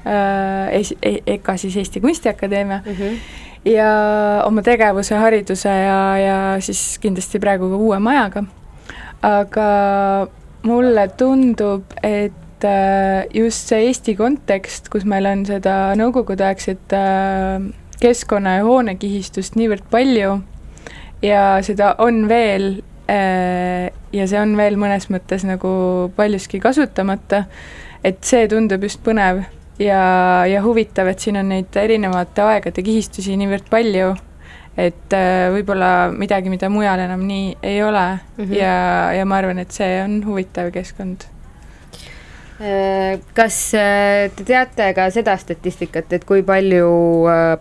äh,, 0.06 0.92
EKA 1.02 1.56
siis 1.60 1.76
Eesti 1.82 2.00
Kunstiakadeemia 2.00 2.82
mm, 2.84 2.98
-hmm. 2.98 3.18
ja 3.74 3.90
oma 4.46 4.62
tegevuse, 4.62 5.14
hariduse 5.14 5.68
ja, 5.68 6.00
ja 6.18 6.40
siis 6.60 6.98
kindlasti 7.02 7.40
praegu 7.40 7.70
ka 7.70 7.76
uue 7.76 7.98
majaga. 7.98 8.44
aga 9.22 9.66
mulle 10.66 11.08
tundub, 11.18 11.84
et 12.02 12.64
äh, 12.64 13.26
just 13.34 13.70
see 13.70 13.86
Eesti 13.88 14.14
kontekst, 14.18 14.90
kus 14.92 15.06
meil 15.08 15.28
on 15.30 15.44
seda 15.48 15.94
nõukogudeaegset 15.98 16.94
äh, 16.96 17.68
keskkonna 18.00 18.58
ja 18.58 18.66
hoonekihistust 18.66 19.56
niivõrd 19.60 19.86
palju 19.92 20.38
ja 21.24 21.44
seda 21.64 21.94
on 22.00 22.24
veel 22.30 22.80
äh, 23.10 23.90
ja 24.12 24.26
see 24.28 24.40
on 24.40 24.56
veel 24.58 24.78
mõnes 24.80 25.08
mõttes 25.12 25.44
nagu 25.48 25.70
paljuski 26.16 26.60
kasutamata, 26.62 27.44
et 28.04 28.22
see 28.24 28.48
tundub 28.50 28.84
just 28.86 29.02
põnev 29.04 29.44
ja, 29.80 30.02
ja 30.48 30.64
huvitav, 30.64 31.10
et 31.10 31.20
siin 31.20 31.40
on 31.40 31.52
neid 31.52 31.76
erinevate 31.76 32.44
aegade 32.44 32.84
kihistusi 32.84 33.36
niivõrd 33.40 33.68
palju, 33.72 34.14
et 34.80 35.16
äh, 35.16 35.48
võib-olla 35.54 36.10
midagi, 36.14 36.52
mida 36.52 36.70
mujal 36.72 37.02
enam 37.04 37.26
nii 37.28 37.58
ei 37.62 37.82
ole 37.82 38.06
mm 38.14 38.44
-hmm. 38.44 38.56
ja, 38.56 39.12
ja 39.18 39.26
ma 39.26 39.36
arvan, 39.42 39.58
et 39.58 39.72
see 39.72 40.00
on 40.04 40.22
huvitav 40.26 40.72
keskkond 40.72 41.28
Äh, 42.60 43.16
kas 43.32 43.72
äh, 43.72 44.28
te 44.36 44.44
teate 44.44 44.90
ka 44.92 45.06
seda 45.08 45.32
statistikat, 45.40 46.12
et 46.12 46.26
kui 46.28 46.42
palju 46.44 46.90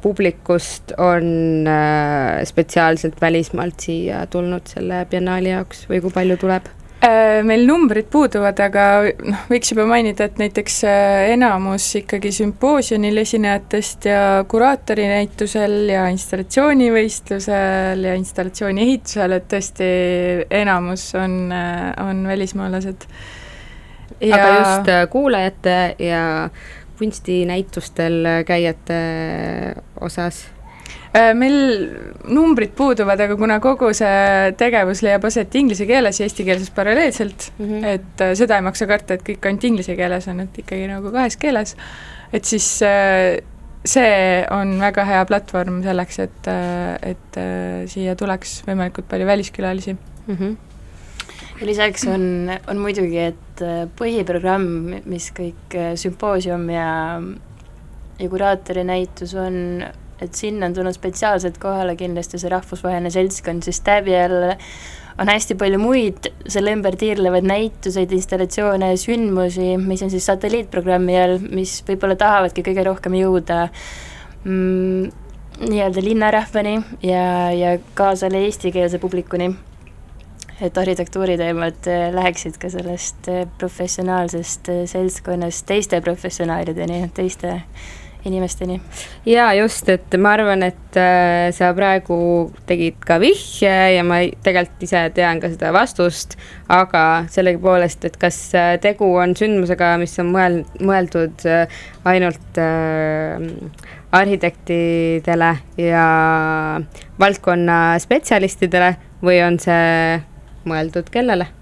publikust 0.04 0.92
on 0.98 1.70
spetsiaalselt 2.44 3.22
välismaalt 3.22 3.80
siia 3.80 4.26
tulnud 4.28 4.68
selle 4.68 5.06
biennaali 5.10 5.54
jaoks 5.54 5.86
või 5.88 6.02
kui 6.04 6.12
palju 6.12 6.38
tuleb? 6.44 6.68
Meil 7.00 7.62
numbrid 7.64 8.10
puuduvad, 8.12 8.58
aga 8.60 8.86
noh, 9.24 9.44
võiks 9.48 9.72
juba 9.72 9.86
mainida, 9.88 10.26
et 10.28 10.40
näiteks 10.42 10.82
enamus 11.32 11.86
ikkagi 12.02 12.34
sümpoosiumil 12.36 13.22
esinejatest 13.22 14.10
ja 14.10 14.24
kuraatori 14.52 15.06
näitusel 15.08 15.78
ja 15.94 16.10
installatsioonivõistlusel 16.12 18.04
ja 18.04 18.18
installatsiooni 18.20 18.84
ehitusel, 18.84 19.38
et 19.38 19.48
tõesti 19.56 19.90
enamus 20.60 21.08
on, 21.16 21.40
on 22.04 22.26
välismaalased 22.28 23.08
ja... 24.20 24.36
aga 24.36 24.52
just 24.58 24.92
äh, 24.92 25.08
kuulajate 25.10 25.96
ja 26.04 26.50
kunstinäitustel 27.00 28.26
käijate 28.46 29.00
osas? 30.02 30.44
Äh, 31.14 31.32
meil 31.38 31.58
numbrid 32.30 32.76
puuduvad, 32.78 33.22
aga 33.26 33.38
kuna 33.40 33.60
kogu 33.64 33.92
see 33.98 34.54
tegevus 34.60 35.04
leiab 35.06 35.26
aset 35.30 35.56
inglise 35.58 35.88
keeles 35.90 36.20
ja 36.22 36.28
eesti 36.30 36.46
keeles 36.48 36.70
paralleelselt 36.76 37.52
mm, 37.58 37.66
-hmm. 37.66 37.86
et 37.96 38.22
äh, 38.22 38.34
seda 38.38 38.60
ei 38.60 38.66
maksa 38.66 38.88
karta, 38.88 39.18
et 39.18 39.26
kõik 39.26 39.48
ainult 39.50 39.64
inglise 39.64 39.96
keeles 39.96 40.28
on, 40.28 40.40
et 40.46 40.62
ikkagi 40.64 40.88
nagu 40.92 41.12
kahes 41.12 41.38
keeles, 41.38 41.76
et 42.34 42.46
siis 42.46 42.68
see 43.90 44.46
on 44.52 44.80
väga 44.80 45.06
hea 45.08 45.26
platvorm 45.26 45.84
selleks, 45.84 46.20
et, 46.20 46.50
et 47.02 47.38
siia 47.90 48.16
tuleks 48.16 48.60
võimalikult 48.68 49.08
palju 49.10 49.26
väliskülalisi 49.26 49.94
mm. 49.94 50.36
-hmm 50.36 50.58
ja 51.60 51.68
lisaks 51.68 52.06
on, 52.08 52.52
on 52.68 52.80
muidugi, 52.80 53.20
et 53.32 53.64
äh, 53.64 53.84
põhiprogramm, 54.00 55.00
mis 55.10 55.30
kõik 55.36 55.76
äh, 55.76 55.94
sümpoosium 56.00 56.68
ja, 56.72 56.92
ja 58.20 58.30
kuraatori 58.32 58.86
näitus 58.88 59.36
on, 59.40 59.84
et 60.22 60.36
sinna 60.36 60.70
on 60.70 60.78
tulnud 60.78 60.96
spetsiaalselt 60.96 61.58
kohale 61.62 61.96
kindlasti 62.00 62.40
see 62.42 62.52
rahvusvaheline 62.52 63.12
seltskond, 63.14 63.66
sest 63.68 63.86
Täbi 63.88 64.16
all 64.20 64.50
on 65.20 65.28
hästi 65.28 65.56
palju 65.60 65.80
muid 65.82 66.30
selle 66.48 66.74
ümber 66.76 66.96
tiirlevaid 67.00 67.48
näituseid, 67.48 68.12
installatsioone 68.16 68.92
ja 68.94 69.00
sündmusi, 69.00 69.74
mis 69.82 70.04
on 70.06 70.12
siis 70.14 70.28
satelliitprogrammi 70.30 71.18
all, 71.20 71.40
mis 71.52 71.80
võib-olla 71.88 72.16
tahavadki 72.20 72.64
kõige 72.66 72.86
rohkem 72.88 73.18
jõuda 73.20 73.66
mm, 74.46 75.10
nii-öelda 75.60 76.04
linnarahvani 76.04 76.78
ja, 77.04 77.24
ja 77.52 77.78
kaasale 77.94 78.46
eestikeelse 78.48 79.00
publikuni. 79.00 79.52
Et 80.62 80.78
arhitektuuriteemad 80.78 81.88
äh, 81.88 82.10
läheksid 82.12 82.58
ka 82.60 82.68
sellest 82.72 83.30
äh, 83.32 83.46
professionaalsest 83.58 84.68
äh, 84.70 84.82
seltskonnast 84.92 85.64
teiste 85.68 86.02
professionaalideni, 86.04 87.06
teiste 87.16 87.62
inimesteni. 88.26 88.80
jaa, 89.26 89.54
just, 89.60 89.90
et 89.90 90.18
ma 90.20 90.34
arvan, 90.38 90.64
et 90.68 91.00
sa 91.56 91.70
praegu 91.78 92.18
tegid 92.68 92.98
ka 93.06 93.20
vihje 93.22 93.76
ja 93.96 94.04
ma 94.04 94.22
tegelikult 94.44 94.88
ise 94.88 95.06
tean 95.16 95.40
ka 95.40 95.52
seda 95.54 95.72
vastust, 95.76 96.36
aga 96.68 97.04
sellegipoolest, 97.32 98.10
et 98.10 98.18
kas 98.20 98.40
tegu 98.84 99.14
on 99.22 99.36
sündmusega, 99.40 99.94
mis 100.02 100.18
on 100.20 100.34
mõel-, 100.34 100.64
mõeldud 100.84 101.46
ainult 102.10 102.60
äh, 102.60 103.48
arhitektidele 104.12 105.58
ja 105.78 106.08
valdkonna 107.20 108.00
spetsialistidele 108.02 108.96
või 109.24 109.40
on 109.46 109.60
see 109.62 110.20
mõeldud 110.70 111.12
kellele? 111.14 111.59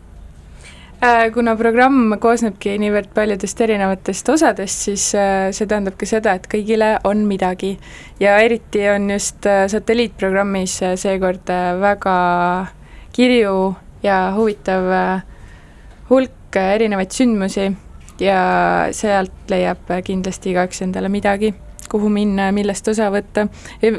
Äh, 0.97 1.27
kuna 1.29 1.53
programm 1.53 2.15
koosnebki 2.17 2.71
niivõrd 2.81 3.11
paljudest 3.13 3.59
erinevatest 3.61 4.29
osadest, 4.33 4.79
siis 4.87 5.03
äh, 5.13 5.51
see 5.53 5.67
tähendab 5.69 5.93
ka 5.93 6.07
seda, 6.09 6.33
et 6.33 6.47
kõigile 6.49 6.95
on 7.05 7.21
midagi. 7.29 7.75
ja 8.19 8.39
eriti 8.41 8.81
on 8.89 9.11
just 9.13 9.45
äh, 9.45 9.67
satelliitprogrammis 9.69 10.79
seekord 10.97 11.53
väga 11.83 12.15
kirju 13.13 13.75
ja 14.01 14.17
huvitav 14.33 14.89
hulk 16.09 16.57
erinevaid 16.57 17.13
sündmusi 17.13 17.69
ja 18.19 18.41
sealt 18.91 19.53
leiab 19.53 19.93
kindlasti 20.03 20.55
igaüks 20.55 20.81
endale 20.81 21.13
midagi 21.13 21.53
kuhu 21.87 22.09
minna 22.09 22.49
ja 22.49 22.51
millest 22.51 22.87
osa 22.87 23.11
võtta. 23.13 23.47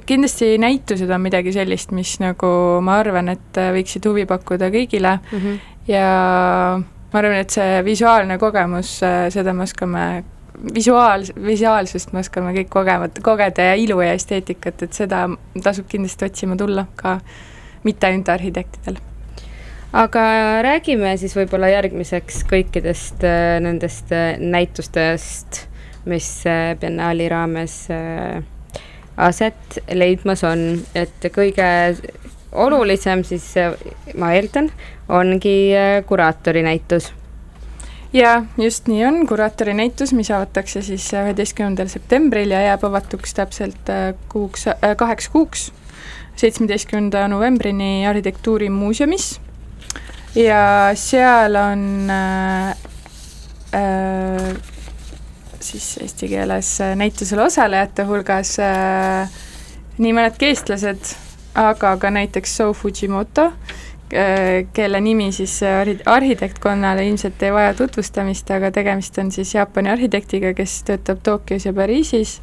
kindlasti 0.07 0.57
näitused 0.59 1.11
on 1.11 1.23
midagi 1.23 1.55
sellist, 1.55 1.95
mis 1.95 2.19
nagu 2.21 2.51
ma 2.83 2.99
arvan, 2.99 3.29
et 3.29 3.67
võiksid 3.79 4.11
huvi 4.11 4.27
pakkuda 4.27 4.75
kõigile 4.75 5.21
mm 5.21 5.39
-hmm. 5.39 5.59
Ja 5.88 6.09
ma 6.79 7.20
arvan, 7.20 7.38
et 7.40 7.55
see 7.55 7.83
visuaalne 7.87 8.38
kogemus, 8.40 8.98
seda 9.35 9.55
me 9.57 9.64
oskame 9.64 10.05
visuaal, 10.74 11.24
visuaalsust 11.44 12.12
me 12.12 12.22
oskame 12.24 12.55
kõik 12.57 12.72
kogema, 12.72 13.09
kogeda 13.24 13.70
ja 13.70 13.77
ilu 13.79 14.01
ja 14.05 14.14
esteetikat, 14.18 14.83
et 14.85 14.96
seda 14.96 15.27
tasub 15.62 15.88
kindlasti 15.90 16.29
otsima 16.29 16.59
tulla 16.59 16.88
ka 16.98 17.18
mitte 17.87 18.11
ainult 18.11 18.29
arhitektidel. 18.35 18.98
Aga 19.96 20.22
räägime 20.66 21.14
siis 21.16 21.33
võib-olla 21.33 21.70
järgmiseks 21.72 22.42
kõikidest 22.51 23.24
äh, 23.24 23.57
nendest 23.64 24.12
äh, 24.12 24.35
näitustest 24.37 25.64
mis 26.09 26.46
äh, 26.46 26.77
biennaali 26.81 27.29
raames 27.29 27.90
äh, 27.90 28.42
aset 29.16 29.81
leidmas 29.92 30.44
on, 30.44 30.81
et 30.94 31.29
kõige 31.35 31.68
olulisem 32.53 33.25
siis, 33.25 33.51
äh, 33.57 33.75
ma 34.17 34.33
eeldan, 34.37 34.71
ongi 35.09 35.73
kuraatori 36.07 36.63
näitus. 36.63 37.13
Jaa, 38.13 38.45
just 38.57 38.87
nii 38.89 39.03
on, 39.05 39.27
kuraatori 39.29 39.75
näitus, 39.77 40.15
mis 40.17 40.31
avatakse 40.33 40.83
siis 40.83 41.11
üheteistkümnendal 41.13 41.91
septembril 41.93 42.55
ja 42.55 42.63
jääb 42.71 42.87
avatuks 42.89 43.37
täpselt 43.37 43.93
kuuks 44.33 44.65
äh,, 44.73 44.97
kaheks 44.97 45.29
kuuks, 45.29 45.69
seitsmeteistkümnenda 46.37 47.29
novembrini 47.29 48.07
Arhitektuurimuuseumis. 48.09 49.41
Ja 50.35 50.91
seal 50.95 51.57
on 51.57 52.11
äh, 52.11 52.69
äh, 53.75 54.57
siis 55.61 55.99
eesti 56.03 56.29
keeles 56.29 56.79
näitusel 56.97 57.41
osalejate 57.43 58.05
hulgas 58.09 58.57
äh, 58.63 59.33
nii 59.99 60.13
mõnedki 60.15 60.53
eestlased, 60.53 61.15
aga 61.55 61.97
ka 61.97 62.11
näiteks 62.11 62.57
So 62.57 62.73
Fujimoto, 62.73 63.53
äh, 64.13 64.67
kelle 64.73 65.01
nimi 65.01 65.31
siis 65.33 65.61
arhi-, 65.63 66.01
arhitektkonnale 66.07 67.07
ilmselt 67.09 67.43
ei 67.43 67.53
vaja 67.53 67.75
tutvustamist, 67.75 68.51
aga 68.51 68.71
tegemist 68.71 69.19
on 69.19 69.33
siis 69.33 69.55
Jaapani 69.55 69.91
arhitektiga, 69.91 70.55
kes 70.55 70.83
töötab 70.89 71.23
Tokyos 71.23 71.67
ja 71.67 71.73
Pariisis 71.73 72.41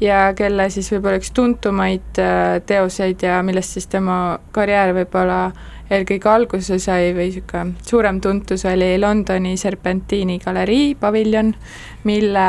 ja 0.00 0.30
kelle 0.36 0.70
siis 0.72 0.88
võib-olla 0.92 1.20
üks 1.20 1.32
tuntumaid 1.36 2.22
teoseid 2.66 3.22
ja 3.22 3.42
millest 3.44 3.76
siis 3.76 3.90
tema 3.92 4.38
karjäär 4.52 4.94
võib-olla 4.96 5.50
eelkõige 5.90 6.30
alguse 6.30 6.78
sai 6.80 7.10
või 7.14 7.30
niisugune 7.30 7.74
suurem 7.86 8.20
tuntus 8.22 8.64
oli 8.68 8.94
Londoni 9.00 9.56
Serpentiini 9.58 10.38
galerii 10.42 10.94
paviljon, 11.00 11.52
mille 12.06 12.46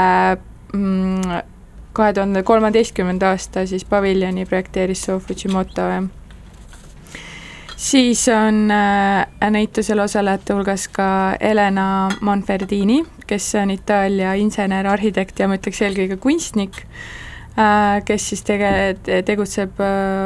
mm, 0.74 1.42
kahe 1.94 2.14
tuhande 2.14 2.44
kolmeteistkümnenda 2.44 3.34
aasta 3.36 3.66
siis 3.68 3.86
paviljoni 3.86 4.46
projekteeris 4.46 5.04
Soo 5.06 5.20
Fujimoto. 5.20 5.82
siis 7.76 8.28
on 8.30 8.72
äh, 8.72 9.52
näitusel 9.52 10.00
osalejate 10.00 10.54
hulgas 10.54 10.88
ka 10.88 11.36
Elena 11.40 12.10
Manfredini, 12.22 13.06
kes 13.28 13.56
on 13.56 13.72
Itaalia 13.72 14.34
insener, 14.34 14.88
arhitekt 14.88 15.40
ja 15.40 15.48
ma 15.48 15.60
ütleks 15.60 15.82
eelkõige 15.82 16.18
kunstnik 16.18 16.86
kes 18.06 18.30
siis 18.30 18.44
tege-, 18.48 19.22
tegutseb 19.28 19.80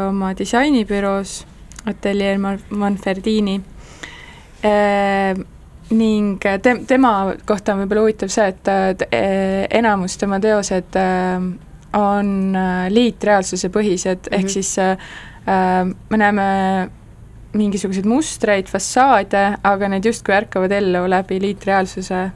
oma 0.09 0.33
disainibüroos 0.37 1.45
Atelier 1.89 2.37
Manfredini 2.69 3.59
ning 5.89 6.41
te-, 6.41 6.79
tema 6.87 7.35
kohta 7.45 7.73
on 7.73 7.83
võib-olla 7.83 8.05
huvitav 8.07 8.33
see, 8.33 8.47
et 8.49 9.07
enamus 9.77 10.17
tema 10.17 10.39
teosed 10.41 10.97
on 11.95 12.29
liitreaalsuse 12.89 13.69
põhised 13.69 14.25
mm, 14.25 14.31
-hmm. 14.31 14.39
ehk 14.39 14.49
siis 14.49 14.77
me 16.09 16.17
näeme 16.17 16.45
mingisuguseid 17.55 18.07
mustreid, 18.09 18.69
fassaade, 18.71 19.43
aga 19.65 19.89
need 19.91 20.07
justkui 20.09 20.35
ärkavad 20.35 20.73
ellu 20.75 21.05
läbi 21.11 21.39
liitreaalsuse. 21.43 22.29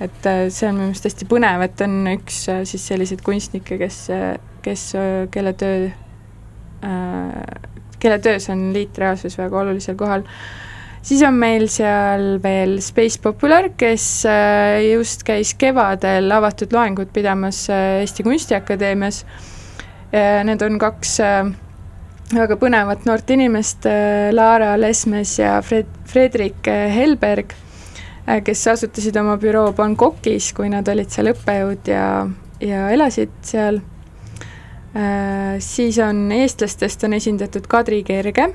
et 0.00 0.26
äh, 0.28 0.42
see 0.52 0.66
on 0.68 0.74
minu 0.76 0.90
meelest 0.90 1.06
hästi 1.08 1.24
põnev, 1.30 1.62
et 1.64 1.80
on 1.80 1.94
üks 2.10 2.42
äh, 2.52 2.58
siis 2.68 2.82
selliseid 2.84 3.22
kunstnikke, 3.24 3.78
kes, 3.80 4.00
äh, 4.12 4.34
kes, 4.60 4.90
kelle 5.32 5.54
töö, 5.56 5.86
kelle 8.02 8.18
töös 8.20 8.50
on 8.52 8.66
liitreaalsus 8.74 9.38
väga 9.40 9.62
olulisel 9.62 9.96
kohal 9.96 10.26
siis 11.06 11.22
on 11.26 11.36
meil 11.38 11.68
seal 11.70 12.40
veel 12.42 12.80
Space 12.82 13.20
Popular, 13.22 13.70
kes 13.78 14.08
just 14.86 15.22
käis 15.26 15.54
kevadel 15.58 16.32
avatud 16.34 16.74
loengut 16.74 17.12
pidamas 17.14 17.66
Eesti 17.70 18.26
Kunstiakadeemias. 18.26 19.22
Need 20.12 20.62
on 20.62 20.80
kaks 20.82 21.18
väga 22.34 22.56
põnevat 22.58 23.04
noort 23.06 23.30
inimest, 23.30 23.86
äh, 23.86 24.32
Laara 24.34 24.74
Lesmes 24.80 25.38
ja 25.38 25.60
Fred, 25.62 25.86
Fredrik 26.10 26.66
äh, 26.68 26.90
Helberg, 26.90 27.54
äh, 28.26 28.40
kes 28.42 28.66
asutasid 28.66 29.16
oma 29.20 29.36
büroo 29.38 29.72
Bangkokis, 29.76 30.52
kui 30.56 30.70
nad 30.72 30.88
olid 30.88 31.12
seal 31.12 31.30
õppejõud 31.30 31.90
ja, 31.92 32.06
ja 32.60 32.88
elasid 32.94 33.34
seal. 33.46 33.82
Siis 35.60 35.98
on 36.00 36.30
eestlastest 36.32 37.02
on 37.04 37.12
esindatud 37.12 37.66
Kadri 37.68 37.98
Kerge, 38.00 38.46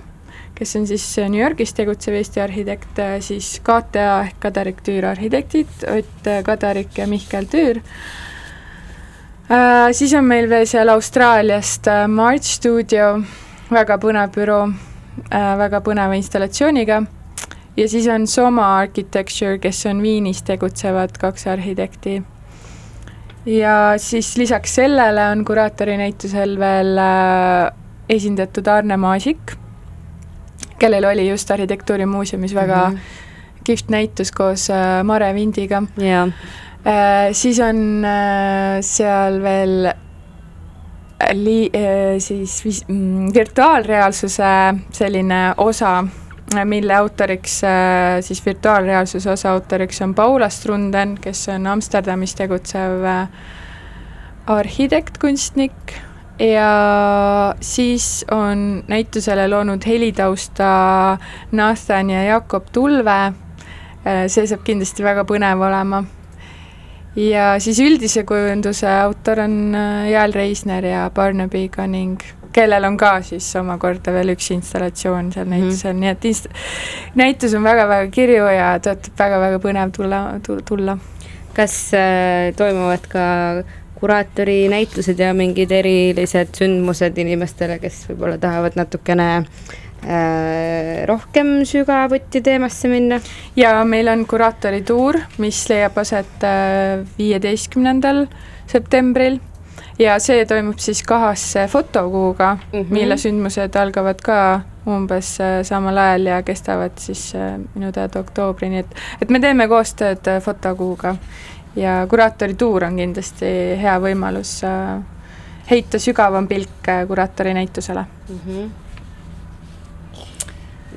kes 0.55 0.75
on 0.75 0.87
siis 0.87 1.05
New 1.27 1.41
Yorgis 1.41 1.73
tegutsev 1.73 2.17
Eesti 2.19 2.41
arhitekt, 2.41 2.99
siis 3.25 3.53
KTA 3.63 4.19
ehk 4.25 4.41
Kadarik 4.43 4.83
Tüür 4.85 5.11
arhitektid, 5.13 5.71
Ott 5.89 6.29
Kadarik 6.45 6.97
ja 6.97 7.07
Mihkel 7.07 7.49
Tüür 7.49 7.81
Uh, 9.51 9.89
siis 9.91 10.13
on 10.15 10.23
meil 10.23 10.45
veel 10.47 10.63
seal 10.69 10.87
Austraaliast 10.93 11.87
uh, 11.91 12.05
March 12.07 12.47
Studio, 12.47 13.17
väga 13.67 13.97
põnev 13.99 14.29
büroo 14.31 14.61
äh,, 14.69 15.57
väga 15.59 15.81
põneva 15.83 16.15
installatsiooniga. 16.15 17.01
ja 17.75 17.87
siis 17.91 18.07
on 18.07 18.27
Soma 18.27 18.69
Architecture, 18.77 19.57
kes 19.59 19.85
on 19.91 19.99
Viinis 20.01 20.39
tegutsevad 20.47 21.17
kaks 21.19 21.47
arhitekti. 21.51 22.21
ja 23.45 23.75
siis 23.97 24.37
lisaks 24.37 24.75
sellele 24.75 25.27
on 25.33 25.43
kuraatori 25.45 25.97
näitusel 25.99 26.55
veel 26.59 26.97
äh, 26.97 27.73
esindatud 28.09 28.67
Arne 28.67 28.97
Maasik, 28.97 29.57
kellel 30.81 31.05
oli 31.11 31.27
just 31.29 31.51
Arhitektuurimuuseumis 31.51 32.55
väga 32.55 32.89
mm 32.89 32.95
-hmm. 32.95 33.63
kihvt 33.63 33.89
näitus 33.89 34.31
koos 34.31 34.69
äh, 34.69 35.03
Mare 35.03 35.33
Vindiga. 35.33 35.83
Yeah.. 36.01 36.27
Äh, 36.27 37.29
siis 37.31 37.59
on 37.59 38.05
äh, 38.05 38.81
seal 38.81 39.41
veel 39.43 39.91
li-, 41.33 41.71
siis 42.19 42.65
vis-, 42.65 42.85
mm, 42.87 43.33
virtuaalreaalsuse 43.33 44.43
selline 44.91 45.53
osa, 45.57 46.03
mille 46.65 46.95
autoriks, 46.95 47.61
siis 48.21 48.45
virtuaalreaalsuse 48.45 49.31
osa 49.31 49.51
autoriks 49.51 50.01
on 50.01 50.15
Paula 50.15 50.49
Strunden, 50.49 51.17
kes 51.21 51.49
on 51.49 51.67
Amsterdamis 51.67 52.35
tegutsev 52.35 53.05
arhitekt, 54.47 55.17
kunstnik 55.17 55.93
ja 56.41 57.55
siis 57.61 58.25
on 58.31 58.83
näitusele 58.87 59.47
loonud 59.47 59.85
helitausta 59.87 60.71
Nathan 61.51 62.09
ja 62.09 62.23
Jakob 62.23 62.71
Tulve, 62.73 63.19
see 64.03 64.47
saab 64.49 64.65
kindlasti 64.65 65.05
väga 65.05 65.27
põnev 65.29 65.61
olema 65.67 66.01
ja 67.15 67.55
siis 67.59 67.79
üldise 67.83 68.23
kujunduse 68.27 68.89
autor 69.01 69.43
on 69.45 69.75
äh, 69.75 70.11
Jael 70.11 70.33
Reisner 70.33 70.85
ja 70.85 71.09
Barnaby 71.13 71.67
Gunning, 71.69 72.19
kellel 72.55 72.85
on 72.87 72.97
ka 72.99 73.17
siis 73.25 73.47
omakorda 73.59 74.13
veel 74.15 74.33
üks 74.35 74.51
installatsioon 74.55 75.31
seal 75.35 75.47
mhm. 75.47 75.55
näitusel 75.55 75.93
mm, 75.93 75.97
-hmm. 75.97 76.01
nii 76.01 76.09
et 76.09 76.25
inst-, 76.25 76.49
näitus 77.15 77.53
on 77.53 77.63
väga-väga 77.63 78.11
kirju 78.11 78.47
ja 78.55 78.73
tõotab 78.79 79.19
väga-väga 79.19 79.59
põnev 79.63 79.91
tulla, 79.95 80.21
tulla. 80.65 80.97
kas 81.53 81.93
äh, 81.93 82.55
toimuvad 82.55 83.07
ka 83.11 83.25
kuraatori 84.01 84.65
näitused 84.69 85.19
ja 85.19 85.31
mingid 85.37 85.71
erilised 85.71 86.57
sündmused 86.57 87.17
inimestele, 87.21 87.79
kes 87.79 88.03
võib-olla 88.09 88.41
tahavad 88.41 88.75
natukene 88.75 89.29
äh, 89.37 89.79
Äh, 90.01 91.05
rohkem 91.05 91.61
sügavuti 91.65 92.41
teemasse 92.41 92.89
minna. 92.89 93.19
ja 93.55 93.83
meil 93.85 94.07
on 94.09 94.25
kuraatorituur, 94.25 95.19
mis 95.37 95.59
leiab 95.69 95.99
aset 96.01 96.41
äh, 96.41 97.03
viieteistkümnendal 97.19 98.23
septembril 98.65 99.37
ja 100.01 100.15
see 100.17 100.41
toimub 100.49 100.81
siis 100.81 101.03
kahasse 101.05 101.67
fotokuuga 101.69 102.55
mm, 102.55 102.79
-hmm. 102.79 102.89
mille 102.89 103.17
sündmused 103.17 103.77
algavad 103.77 104.25
ka 104.25 104.61
umbes 104.89 105.37
äh, 105.41 105.61
samal 105.63 105.97
ajal 105.97 106.25
ja 106.25 106.41
kestavad 106.41 106.97
siis 106.97 107.33
minu 107.75 107.91
teada 107.91 108.19
oktoobrini, 108.25 108.79
et, 108.79 108.95
et 109.21 109.29
me 109.29 109.39
teeme 109.39 109.67
koostööd 109.67 110.33
fotokuuga 110.41 111.15
ja 111.75 112.01
kuraatorituur 112.09 112.83
on 112.89 112.99
kindlasti 112.99 113.51
hea 113.81 113.97
võimalus 114.03 114.59
heita 115.69 115.99
sügavam 115.99 116.47
pilk 116.47 116.89
kuraatori 117.07 117.53
näitusele 117.53 118.05
mm. 118.29 118.39
-hmm 118.45 118.71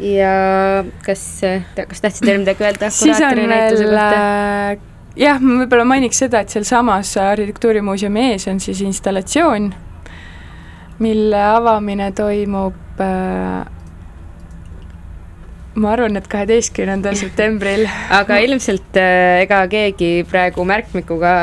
ja 0.01 0.33
kas, 1.07 1.23
kas 1.75 2.01
tahtsid 2.01 2.27
veel 2.27 2.41
midagi 2.43 2.65
öelda? 2.65 2.91
siis 2.91 3.21
on 3.23 3.39
veel 3.39 3.95
äh, 3.95 4.79
jah, 5.17 5.41
ma 5.41 5.61
võib-olla 5.63 5.87
mainiks 5.89 6.19
seda, 6.25 6.43
et 6.43 6.53
sealsamas 6.53 7.15
Arhitektuurimuuseumi 7.23 8.31
ees 8.33 8.49
on 8.51 8.61
siis 8.63 8.83
installatsioon, 8.85 9.71
mille 11.05 11.45
avamine 11.45 12.11
toimub 12.17 13.03
äh, 13.03 13.63
ma 15.75 15.95
arvan, 15.95 16.17
et 16.21 16.29
kaheteistkümnendal 16.31 17.19
septembril. 17.25 17.89
Aga 18.15 18.39
ilmselt 18.45 19.01
äh, 19.01 19.43
ega 19.47 19.65
keegi 19.71 20.13
praegu 20.31 20.67
märkmikuga 20.69 21.35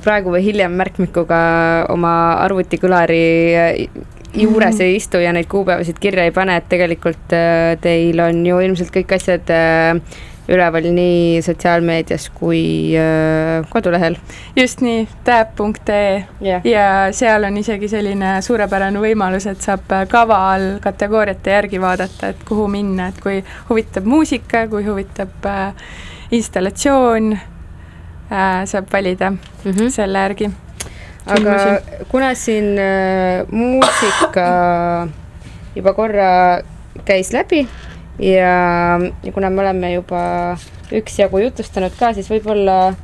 praegu 0.00 0.32
või 0.32 0.40
hiljem 0.46 0.72
märkmikuga 0.80 1.38
oma 1.92 2.14
arvutikõlari 2.40 3.24
juures 4.34 4.80
ei 4.82 4.96
istu 4.98 5.20
ja 5.22 5.32
neid 5.34 5.48
kuupäevasid 5.50 5.98
kirja 6.02 6.24
ei 6.26 6.32
pane, 6.34 6.56
et 6.58 6.68
tegelikult 6.70 7.34
äh, 7.36 7.74
teil 7.82 8.20
on 8.24 8.40
ju 8.46 8.60
ilmselt 8.64 8.92
kõik 8.94 9.14
asjad 9.16 9.50
äh, 9.54 10.00
üleval 10.48 10.88
nii 10.92 11.42
sotsiaalmeedias 11.42 12.28
kui 12.34 12.92
äh, 12.98 13.64
kodulehel. 13.70 14.16
just 14.56 14.80
nii, 14.84 15.06
tääp.ee 15.24 16.24
yeah. 16.42 16.66
ja 16.66 16.88
seal 17.12 17.44
on 17.48 17.56
isegi 17.56 17.88
selline 17.88 18.36
suurepärane 18.42 19.00
võimalus, 19.00 19.48
et 19.50 19.62
saab 19.64 19.88
kava 20.08 20.40
all 20.54 20.80
kategooriate 20.84 21.56
järgi 21.56 21.80
vaadata, 21.80 22.34
et 22.34 22.44
kuhu 22.48 22.68
minna, 22.68 23.08
et 23.08 23.22
kui 23.22 23.40
huvitab 23.70 24.04
muusika, 24.04 24.66
kui 24.68 24.84
huvitab 24.84 25.48
äh, 25.48 25.72
installatsioon 26.30 27.32
äh,, 27.32 28.64
saab 28.64 28.92
valida 28.92 29.30
mm 29.30 29.38
-hmm. 29.70 29.90
selle 29.90 30.18
järgi 30.18 30.50
aga 31.26 31.80
kuna 32.08 32.34
siin 32.34 32.76
äh, 32.78 33.46
muusika 33.50 35.08
juba 35.76 35.94
korra 35.96 36.60
käis 37.04 37.32
läbi 37.32 37.64
ja, 38.18 39.00
ja 39.24 39.32
kuna 39.32 39.50
me 39.50 39.62
oleme 39.64 39.92
juba 39.94 40.22
üksjagu 40.94 41.42
jutustanud 41.46 41.94
ka, 41.98 42.12
siis 42.14 42.30
võib-olla 42.30 42.94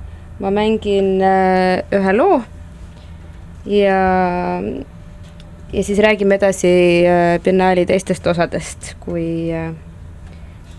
ma 0.40 0.52
mängin 0.54 1.18
äh, 1.20 1.82
ühe 1.92 2.16
loo 2.16 2.40
ja, 3.66 4.00
ja 5.72 5.84
siis 5.84 5.98
räägime 5.98 6.40
edasi 6.40 6.74
äh, 7.06 7.38
biennaali 7.44 7.86
teistest 7.86 8.26
osadest, 8.26 8.94
kui 9.00 9.52
äh,, 9.52 9.72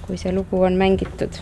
kui 0.06 0.17
see 0.17 0.34
lugu 0.36 0.63
on 0.65 0.80
mängitud. 0.80 1.41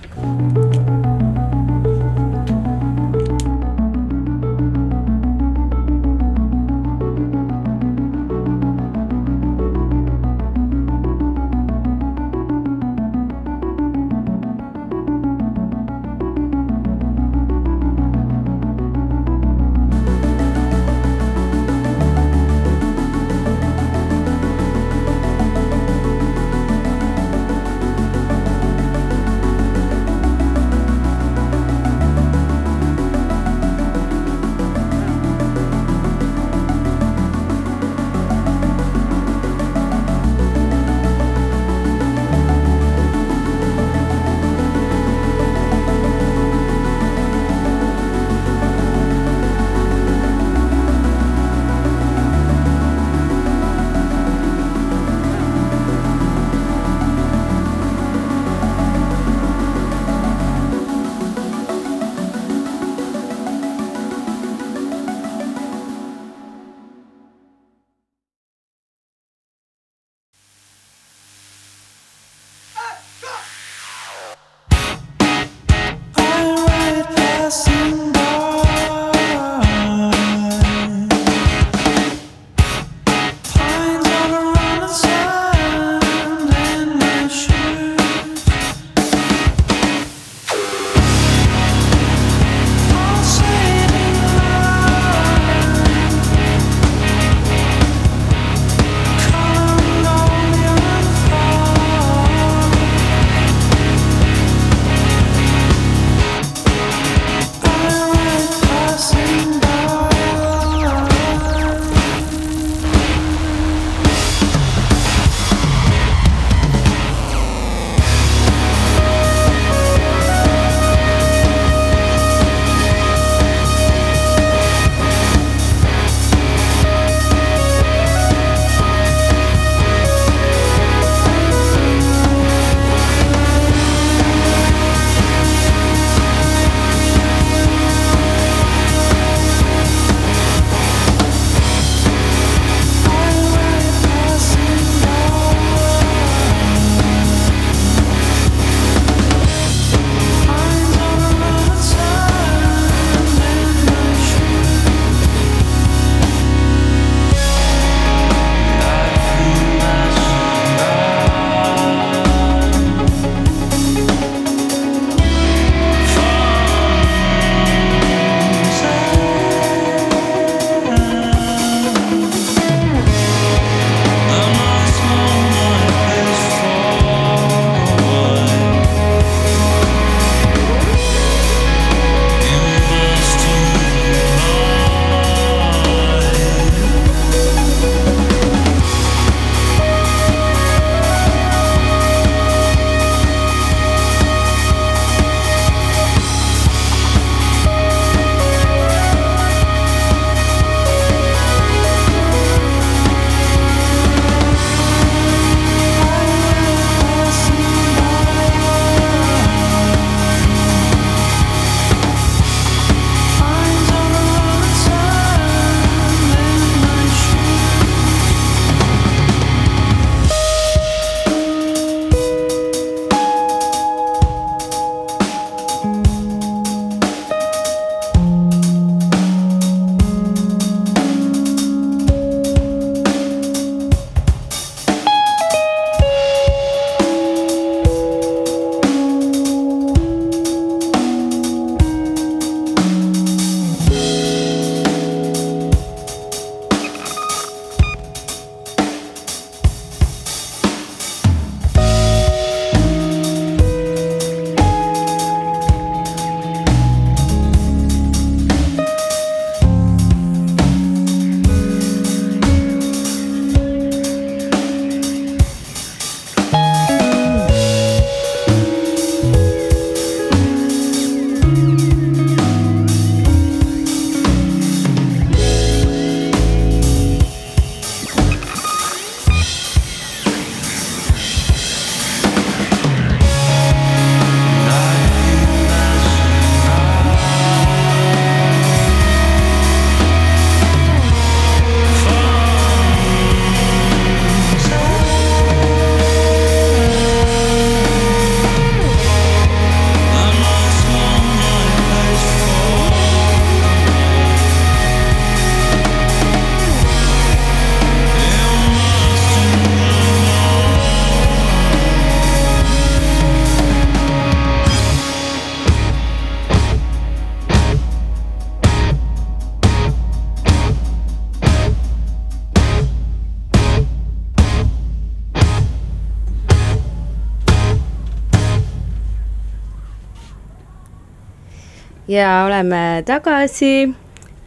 Ja 332.10 332.46
oleme 332.46 333.04
tagasi 333.06 333.90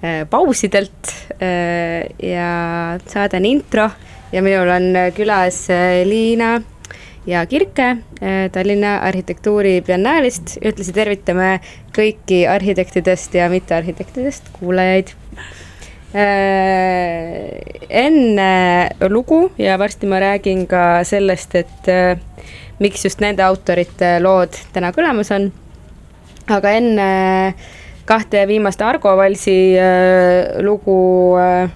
äh, 0.03 0.27
pausidelt 0.31 1.15
äh, 1.39 2.11
ja 2.19 2.99
saade 3.07 3.37
on 3.39 3.47
intro. 3.47 3.91
Ja 4.33 4.43
minul 4.43 4.69
on 4.73 4.97
külas 5.15 5.67
äh, 5.71 6.03
Liina 6.09 6.63
ja 7.27 7.47
Kirke 7.47 7.97
Tallinna 8.53 8.97
Arhitektuuribiennaalist. 9.07 10.57
ühtlasi 10.65 10.93
tervitame 10.93 11.61
kõiki 11.95 12.47
arhitektidest 12.51 13.35
ja 13.35 13.49
mittearhitektidest 13.51 14.51
kuulajaid. 14.59 15.13
Enne 18.03 18.91
lugu 19.09 19.53
ja 19.59 19.79
varsti 19.79 20.07
ma 20.11 20.19
räägin 20.21 20.67
ka 20.67 21.05
sellest, 21.09 21.55
et 21.55 21.87
miks 22.83 23.05
just 23.07 23.23
nende 23.23 23.43
autorite 23.47 24.19
lood 24.21 24.59
täna 24.75 24.93
kõlamas 24.93 25.31
on 25.35 25.53
aga 26.49 26.71
enne 26.71 27.55
kahte 28.05 28.47
viimast 28.49 28.83
Argo 28.83 29.17
Valsi 29.17 29.77
äh, 29.79 30.59
lugu 30.63 31.37
äh, 31.39 31.71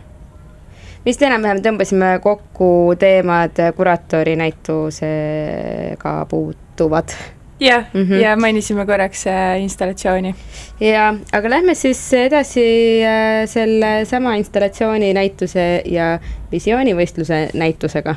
vist 1.06 1.22
enam-vähem 1.22 1.62
tõmbasime 1.62 2.16
kokku 2.22 2.68
teemad 2.98 3.60
kuraatori 3.76 4.36
näitusega 4.40 6.18
puutuvad. 6.30 7.14
jah 7.60 7.84
Mhm. 7.92 8.00
mm 8.00 8.10
-hmm. 8.10 8.20
ja 8.20 8.36
mainisime 8.36 8.86
korraks 8.86 9.26
äh, 9.26 9.62
installatsiooni. 9.62 10.34
ja, 10.80 11.14
aga 11.32 11.50
lähme 11.50 11.74
siis 11.74 12.12
edasi 12.12 13.02
äh, 13.04 13.46
sellesama 13.48 14.34
installatsiooni 14.34 15.14
näituse 15.14 15.82
ja 15.84 16.18
visioonivõistluse 16.52 17.48
näitusega. 17.54 18.14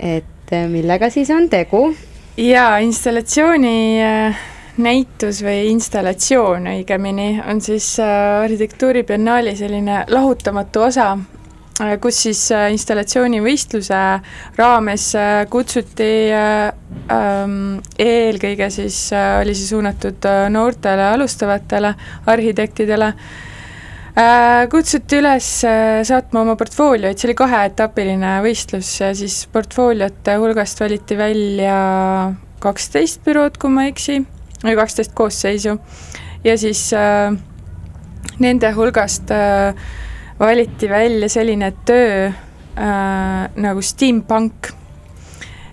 et 0.00 0.52
äh, 0.52 0.68
millega 0.68 1.10
siis 1.10 1.30
on 1.30 1.48
tegu? 1.48 1.94
ja 2.36 2.78
installatsiooni 2.78 4.02
äh, 4.02 4.36
näitus 4.82 5.40
või 5.44 5.70
installatsioon 5.70 6.68
õigemini 6.74 7.40
on 7.48 7.60
siis 7.64 7.94
äh, 8.02 8.42
arhitektuuribiennaali 8.44 9.56
selline 9.56 10.02
lahutamatu 10.12 10.84
osa, 10.88 11.14
kus 12.02 12.20
siis 12.26 12.42
äh, 12.52 12.68
installatsioonivõistluse 12.74 14.02
raames 14.58 15.08
äh, 15.16 15.40
kutsuti 15.52 16.10
ähm, 16.34 17.56
eelkõige 17.98 18.70
siis, 18.74 19.00
oli 19.40 19.56
see 19.56 19.72
suunatud 19.72 20.28
noortele 20.52 21.10
alustavatele 21.14 21.94
arhitektidele, 22.26 23.12
kutsuti 24.72 25.18
üles 25.20 25.48
saatma 26.08 26.40
oma 26.40 26.54
portfoolioid, 26.56 27.18
see 27.20 27.28
oli 27.28 27.34
kaheetapiline 27.36 28.38
võistlus 28.46 28.94
ja 29.02 29.10
siis 29.16 29.42
portfooliote 29.52 30.38
hulgast 30.40 30.80
valiti 30.80 31.18
välja 31.20 31.76
kaksteist 32.64 33.20
bürood, 33.28 33.60
kui 33.60 33.74
ma 33.74 33.84
ei 33.84 33.92
eksi 33.92 34.22
või 34.64 34.76
kaksteist 34.78 35.14
koosseisu. 35.14 35.76
Ja 36.44 36.56
siis 36.58 36.88
äh, 36.94 37.34
nende 38.38 38.72
hulgast 38.76 39.30
äh, 39.30 39.74
valiti 40.40 40.88
välja 40.90 41.28
selline 41.28 41.72
töö 41.84 42.26
äh, 42.26 42.34
nagu 43.56 43.82
steampunk. 43.82 44.72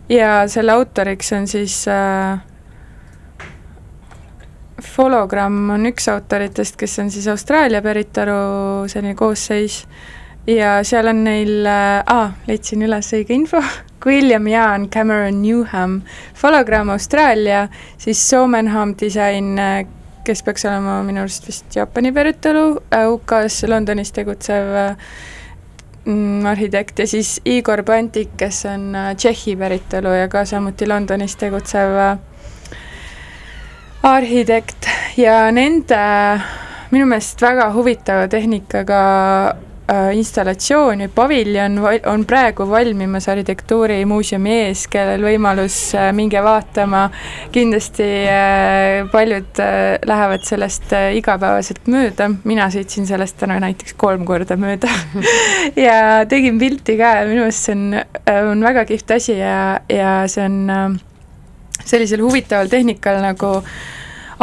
Ja 0.09 0.47
selle 0.51 0.75
autoriks 0.75 1.31
on 1.33 1.47
siis 1.47 1.85
äh, 1.87 2.39
Fologramm 4.83 5.69
on 5.73 5.87
üks 5.87 6.09
autoritest, 6.11 6.75
kes 6.77 6.99
on 6.99 7.11
siis 7.11 7.27
Austraalia 7.31 7.81
päritolu 7.81 8.87
selline 8.91 9.15
koosseis 9.15 9.83
ja 10.47 10.75
seal 10.83 11.07
on 11.07 11.23
neil 11.23 11.65
äh,, 11.65 12.03
aa, 12.05 12.33
leidsin 12.47 12.83
üles 12.83 13.13
õige 13.15 13.35
info 13.37 13.61
William 14.05 14.47
Jaan 14.47 14.89
Cameron 14.89 15.41
Newham, 15.41 16.01
Fologramm 16.35 16.89
Austraalia, 16.89 17.67
siis 17.97 18.29
Somenham 18.29 18.95
Design, 18.99 19.59
kes 20.23 20.43
peaks 20.43 20.65
olema 20.65 21.01
minu 21.03 21.23
arust 21.23 21.47
vist 21.47 21.75
Jaapani 21.75 22.11
päritolu, 22.15 22.65
UK-s 23.13 23.67
Londonis 23.67 24.11
tegutsev 24.15 24.71
mm, 26.05 26.45
arhitekt 26.45 26.99
ja 26.99 27.07
siis 27.07 27.39
Igor 27.45 27.83
Pantik, 27.83 28.35
kes 28.37 28.65
on 28.71 28.91
Tšehhi 29.17 29.55
päritolu 29.59 30.15
ja 30.15 30.27
ka 30.31 30.45
samuti 30.45 30.87
Londonis 30.87 31.35
tegutsev 31.35 31.97
arhitekt. 34.03 34.87
Ja 35.17 35.51
nende 35.51 35.99
minu 36.91 37.05
meelest 37.09 37.41
väga 37.41 37.69
huvitava 37.73 38.27
tehnikaga 38.29 39.03
äh, 39.51 39.72
installatsioon 40.13 41.03
või 41.05 41.11
paviljon 41.15 41.77
on 42.09 42.25
praegu 42.29 42.67
valmimas 42.69 43.27
Arhitektuurimuuseumi 43.31 44.55
ees, 44.65 44.85
kellel 44.91 45.23
võimalus 45.25 45.77
äh, 45.97 46.11
minge 46.15 46.43
vaatama. 46.43 47.05
kindlasti 47.51 48.09
äh, 48.29 49.09
paljud 49.11 49.61
lähevad 50.05 50.43
sellest 50.47 50.93
igapäevaselt 51.17 51.87
mööda, 51.87 52.29
mina 52.43 52.69
sõitsin 52.73 53.07
sellest 53.07 53.37
täna 53.39 53.59
näiteks 53.63 53.97
kolm 53.97 54.25
korda 54.25 54.57
mööda. 54.57 54.91
Ja 55.85 56.25
tegin 56.29 56.59
pilti 56.59 56.97
ka. 56.97 57.15
Ja 57.21 57.25
minu 57.27 57.43
meelest 57.43 57.67
see 57.67 57.75
on, 57.75 57.97
on 58.51 58.63
väga 58.63 58.85
kihvt 58.89 59.17
asi 59.17 59.37
ja, 59.39 59.79
ja 59.89 60.13
see 60.31 60.45
on 60.45 60.99
sellisel 61.83 62.23
huvitaval 62.23 62.71
tehnikal 62.71 63.19
nagu 63.23 63.55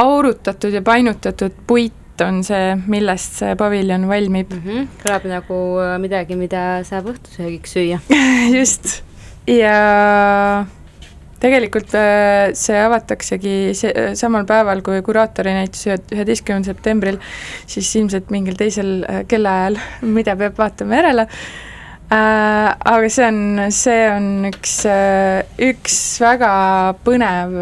aurutatud 0.00 0.74
ja 0.74 0.82
painutatud 0.82 1.56
puit 1.66 1.99
on 2.24 2.42
see, 2.46 2.74
millest 2.90 3.38
see 3.42 3.54
paviljon 3.60 4.08
valmib 4.10 4.52
mm. 4.54 4.66
-hmm. 4.66 4.90
kõlab 5.04 5.30
nagu 5.30 5.60
midagi, 6.02 6.36
mida 6.36 6.82
saab 6.88 7.12
õhtusöögiks 7.14 7.76
süüa 7.76 8.00
just, 8.58 9.00
ja 9.48 10.66
tegelikult 11.40 11.94
see 12.58 12.76
avataksegi 12.84 13.54
see, 13.76 14.10
samal 14.18 14.44
päeval, 14.48 14.82
kui 14.84 15.00
kuraatori 15.04 15.54
näitus 15.56 15.86
üheteistkümnendal 15.88 16.74
septembril, 16.74 17.18
siis 17.70 17.88
ilmselt 17.96 18.30
mingil 18.34 18.58
teisel 18.60 19.00
kellaajal, 19.30 19.80
mida 20.04 20.36
peab 20.36 20.60
vaatama 20.60 21.00
järele 21.00 21.26
äh,. 22.12 22.76
aga 22.84 23.08
see 23.08 23.26
on, 23.26 23.42
see 23.74 24.00
on 24.12 24.30
üks, 24.50 24.80
üks 25.70 26.00
väga 26.20 26.50
põnev 27.06 27.60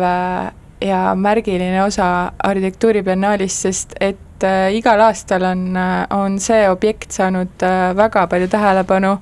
ja 0.84 1.02
märgiline 1.18 1.82
osa 1.82 2.32
arhitektuuribiennaalist, 2.44 3.66
sest 3.66 3.94
et 4.00 4.24
äh, 4.44 4.74
igal 4.76 5.00
aastal 5.00 5.42
on, 5.50 5.64
on 6.10 6.38
see 6.42 6.68
objekt 6.70 7.12
saanud 7.12 7.64
äh, 7.66 7.94
väga 7.96 8.26
palju 8.26 8.48
tähelepanu 8.52 9.16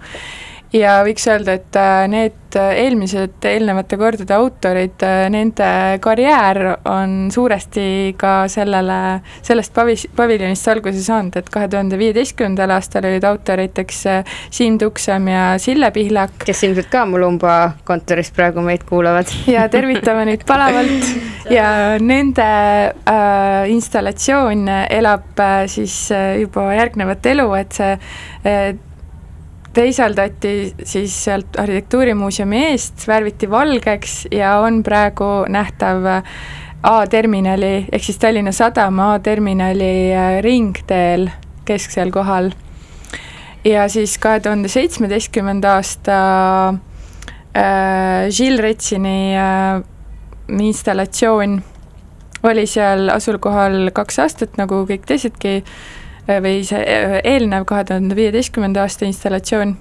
ja 0.74 1.00
võiks 1.06 1.26
öelda, 1.30 1.56
et 1.60 1.78
need 2.10 2.56
eelmised 2.56 3.44
eelnevate 3.44 3.98
kordade 4.00 4.32
autorid, 4.32 5.02
nende 5.32 5.68
karjäär 6.00 6.60
on 6.88 7.28
suuresti 7.32 8.14
ka 8.18 8.46
sellele, 8.48 8.98
sellest 9.44 9.74
pavis-, 9.76 10.06
paviljonist 10.16 10.70
alguse 10.72 11.02
saanud, 11.04 11.36
et 11.36 11.50
kahe 11.52 11.68
tuhande 11.72 11.98
viieteistkümnendal 12.00 12.72
aastal 12.78 13.08
olid 13.08 13.26
autoriteks 13.28 14.02
Siim 14.50 14.78
Tuksam 14.80 15.28
ja 15.28 15.44
Sille 15.62 15.90
Pihlak. 15.92 16.38
kes 16.46 16.64
ilmselt 16.68 16.90
ka 16.92 17.04
Mulumba 17.06 17.56
kontoris 17.84 18.32
praegu 18.34 18.64
meid 18.64 18.86
kuulavad. 18.88 19.30
ja 19.50 19.68
tervitame 19.68 20.24
neid 20.30 20.46
palavalt 20.48 21.12
ja 21.58 21.68
nende 22.00 22.46
äh, 22.46 23.70
installatsioon 23.72 24.66
elab 24.90 25.40
äh, 25.40 25.62
siis 25.70 26.08
juba 26.40 26.70
järgnevat 26.74 27.26
elu, 27.34 27.48
et 27.60 27.76
see 27.76 27.92
äh, 27.94 28.74
teisaldati 29.76 30.74
siis 30.84 31.14
sealt 31.26 31.58
Arhitektuurimuuseumi 31.60 32.62
eest, 32.70 33.04
värviti 33.08 33.48
valgeks 33.50 34.26
ja 34.32 34.56
on 34.64 34.80
praegu 34.86 35.44
nähtav 35.52 36.06
A-terminali 36.86 37.88
ehk 37.92 38.04
siis 38.04 38.20
Tallinna 38.22 38.52
Sadama 38.56 39.12
A-terminali 39.16 39.90
ringteel 40.44 41.28
kesksel 41.68 42.12
kohal. 42.14 42.52
ja 43.64 43.88
siis 43.88 44.18
kahe 44.22 44.40
tuhande 44.40 44.68
seitsmeteistkümnenda 44.70 45.74
aasta 45.74 46.18
äh, 46.68 48.28
Gilles 48.30 48.62
Retsini 48.62 49.34
äh, 49.36 49.82
installatsioon 50.48 51.62
oli 52.42 52.66
seal 52.70 53.08
asukohal 53.10 53.90
kaks 53.92 54.18
aastat, 54.22 54.56
nagu 54.56 54.84
kõik 54.86 55.08
teisedki 55.08 55.56
äh, 55.58 55.72
või 56.26 56.62
see 56.66 56.82
eelnev 57.24 57.64
kahe 57.68 57.84
tuhande 57.86 58.16
viieteistkümnenda 58.18 58.82
aasta 58.82 59.06
installatsioon, 59.06 59.76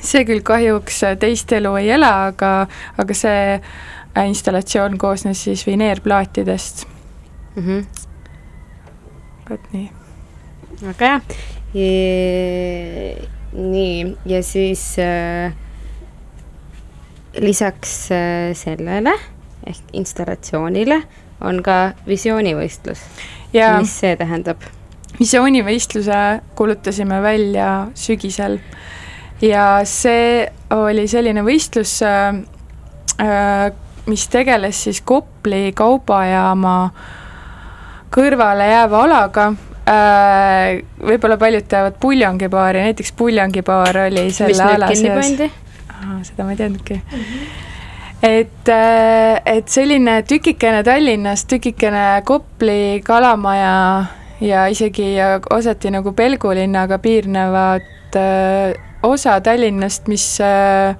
see 0.00 0.24
küll 0.28 0.42
kahjuks 0.46 1.02
teist 1.20 1.52
elu 1.52 1.74
ei 1.80 1.90
ela, 1.96 2.12
aga, 2.30 2.52
aga 2.98 3.16
see 3.16 3.60
installatsioon 4.26 4.98
koosnes 4.98 5.44
siis 5.44 5.66
vineerplaatidest 5.66 6.86
mm. 7.56 7.62
-hmm. 7.66 7.84
vot 9.50 9.72
nii. 9.72 9.90
väga 10.82 11.06
hea. 11.06 11.20
nii, 13.52 14.16
ja 14.26 14.42
siis 14.42 14.96
äh, 14.98 15.52
lisaks 17.38 18.10
äh, 18.12 18.56
sellele 18.56 19.14
ehk 19.66 19.82
installatsioonile 19.92 21.02
on 21.40 21.62
ka 21.62 21.92
visioonivõistlus. 22.06 22.98
mis 23.52 24.00
see 24.00 24.16
tähendab? 24.16 24.79
Visioonivõistluse 25.20 26.40
kuulutasime 26.56 27.22
välja 27.22 27.70
sügisel 27.94 28.58
ja 29.44 29.80
see 29.88 30.44
oli 30.74 31.06
selline 31.08 31.44
võistlus, 31.44 31.98
mis 34.06 34.28
tegeles 34.32 34.84
siis 34.86 35.00
Kopli 35.04 35.72
kaubajaama 35.76 36.76
kõrvale 38.10 38.68
jääva 38.70 39.02
alaga 39.06 39.48
äh,. 39.88 40.80
võib-olla 41.04 41.36
paljud 41.38 41.68
teavad 41.68 41.98
Puljongibaari, 42.00 42.84
näiteks 42.88 43.12
Puljongibaar 43.16 44.06
oli 44.06 44.30
selle 44.34 44.54
mis 44.54 44.60
ala 44.60 44.92
sees. 44.94 45.50
seda 46.30 46.44
ma 46.44 46.54
ei 46.54 46.56
teadnudki 46.56 46.94
mm. 46.94 47.18
-hmm. 47.18 47.50
et, 48.22 48.68
äh, 48.68 49.42
et 49.44 49.68
selline 49.68 50.22
tükikene 50.22 50.82
Tallinnast, 50.84 51.48
tükikene 51.48 52.22
Kopli, 52.24 53.02
Kalamaja 53.04 53.76
ja 54.40 54.66
isegi 54.68 55.14
osati 55.50 55.90
nagu 55.90 56.12
Pelgulinnaga 56.12 56.98
piirnevat 56.98 58.16
äh, 58.16 58.74
osa 59.02 59.40
Tallinnast, 59.40 60.08
mis 60.08 60.40
äh, 60.40 60.96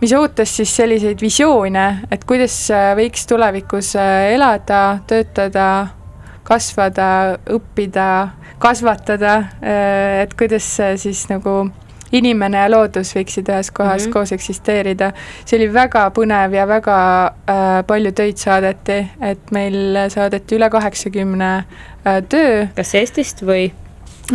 mis 0.00 0.12
ootas 0.14 0.56
siis 0.56 0.72
selliseid 0.76 1.20
visioone, 1.22 1.86
et 2.10 2.24
kuidas 2.28 2.54
äh, 2.74 2.92
võiks 2.98 3.26
tulevikus 3.28 3.94
äh, 3.98 4.32
elada, 4.34 5.00
töötada, 5.10 5.68
kasvada, 6.46 7.08
õppida, 7.50 8.08
kasvatada, 8.62 9.34
äh, 9.58 10.22
et 10.24 10.34
kuidas 10.38 10.68
siis 11.02 11.26
nagu 11.32 11.64
inimene 12.12 12.62
ja 12.62 12.70
loodus 12.70 13.12
võiksid 13.16 13.50
ühes 13.52 13.70
kohas 13.74 14.02
mm 14.02 14.06
-hmm. 14.06 14.12
koos 14.12 14.32
eksisteerida. 14.32 15.12
see 15.44 15.58
oli 15.58 15.72
väga 15.72 16.10
põnev 16.14 16.54
ja 16.54 16.66
väga 16.68 16.96
äh, 17.26 17.84
palju 17.86 18.12
töid 18.12 18.36
saadeti, 18.36 18.98
et 19.20 19.50
meil 19.50 19.98
saadeti 20.08 20.56
üle 20.56 20.70
kaheksakümne 20.70 21.52
äh, 21.56 22.22
töö. 22.28 22.66
kas 22.76 22.94
Eestist 22.94 23.42
või? 23.42 23.72